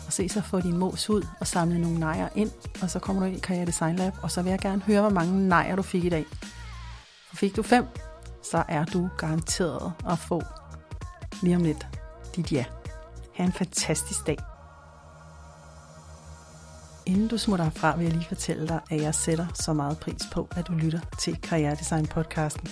Og 0.08 0.14
se 0.14 0.30
så 0.30 0.42
få 0.42 0.62
din 0.62 0.78
mos 0.78 1.10
ud 1.10 1.28
og 1.40 1.48
samle 1.48 1.82
nogle 1.82 2.00
nejer 2.00 2.30
ind, 2.36 2.52
og 2.82 2.90
så 2.90 3.00
kommer 3.00 3.22
du 3.22 3.28
ind 3.28 3.38
i 3.38 3.40
Karriere 3.40 3.66
Design 3.66 3.96
Lab, 3.96 4.14
og 4.22 4.32
så 4.32 4.42
vil 4.42 4.50
jeg 4.50 4.60
gerne 4.60 4.82
høre, 4.82 5.02
hvor 5.02 5.10
mange 5.10 5.48
nejer 5.48 5.76
du 5.76 5.82
fik 5.82 6.04
i 6.04 6.10
dag. 6.10 6.26
For 7.30 7.36
fik 7.36 7.56
du 7.56 7.64
fem, 7.64 7.86
så 8.52 8.64
er 8.68 8.86
du 8.86 9.10
garanteret 9.18 9.94
at 10.10 10.20
få 10.20 10.42
lige 11.42 11.56
om 11.56 11.64
lidt 11.64 11.88
dit 12.36 12.52
ja. 12.52 12.66
Ha' 13.34 13.44
en 13.44 13.54
fantastisk 13.54 14.28
dag. 14.28 14.38
inden 17.06 17.28
du 17.28 17.38
smutter 17.38 17.66
herfra, 17.66 17.98
vil 17.98 18.04
jeg 18.04 18.14
lige 18.14 18.28
fortælle 18.28 18.68
dig, 18.68 18.80
at 18.90 19.02
jeg 19.02 19.16
sætter 19.16 19.48
så 19.54 19.74
meget 19.74 19.98
pris 19.98 20.22
på, 20.32 20.48
at 20.56 20.68
du 20.68 20.74
lytter 20.74 21.00
til 21.20 21.42
Karrieredesign 21.42 22.08
podcasten. 22.08 22.70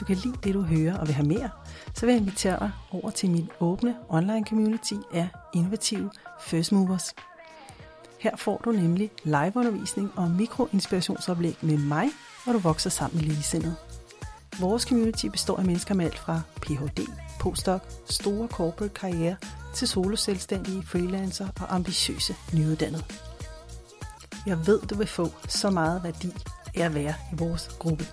Du 0.00 0.04
kan 0.04 0.16
lide 0.16 0.36
det, 0.44 0.54
du 0.54 0.62
hører 0.62 0.98
og 0.98 1.06
vil 1.06 1.14
have 1.14 1.28
mere, 1.28 1.50
så 1.94 2.06
vil 2.06 2.12
jeg 2.12 2.20
invitere 2.20 2.58
dig 2.58 2.70
over 2.90 3.10
til 3.10 3.30
min 3.30 3.50
åbne 3.60 3.94
online 4.08 4.46
community 4.46 4.94
af 5.12 5.28
innovative 5.54 6.10
first 6.40 6.72
movers. 6.72 7.14
Her 8.20 8.36
får 8.36 8.60
du 8.64 8.72
nemlig 8.72 9.10
liveundervisning 9.24 10.12
og 10.16 10.30
mikroinspirationsoplæg 10.30 11.56
med 11.60 11.78
mig, 11.78 12.08
hvor 12.44 12.52
du 12.52 12.58
vokser 12.58 12.90
sammen 12.90 13.16
med 13.16 13.24
ligesindede. 13.24 13.74
Vores 14.60 14.82
community 14.82 15.26
består 15.26 15.56
af 15.56 15.64
mennesker 15.64 15.94
med 15.94 16.04
alt 16.04 16.18
fra 16.18 16.40
Ph.D., 16.60 17.06
postdoc, 17.40 17.80
store 18.04 18.48
corporate 18.48 18.94
karriere 18.94 19.36
til 19.74 19.88
soloselvstændige, 19.88 20.82
freelancer 20.82 21.48
og 21.60 21.74
ambitiøse 21.74 22.34
nyuddannede. 22.54 23.04
Jeg 24.46 24.66
ved, 24.66 24.80
du 24.80 24.94
vil 24.94 25.06
få 25.06 25.28
så 25.48 25.70
meget 25.70 26.04
værdi 26.04 26.32
af 26.74 26.84
at 26.84 26.94
være 26.94 27.14
i 27.32 27.36
vores 27.36 27.68
gruppe. 27.78 28.06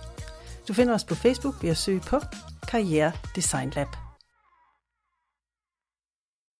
Du 0.68 0.72
finder 0.72 0.94
os 0.94 1.04
på 1.04 1.14
Facebook 1.14 1.62
ved 1.62 1.70
at 1.70 1.76
søge 1.76 2.00
på 2.00 2.20
Karriere 2.68 3.12
Design 3.36 3.70
Lab. 3.76 4.07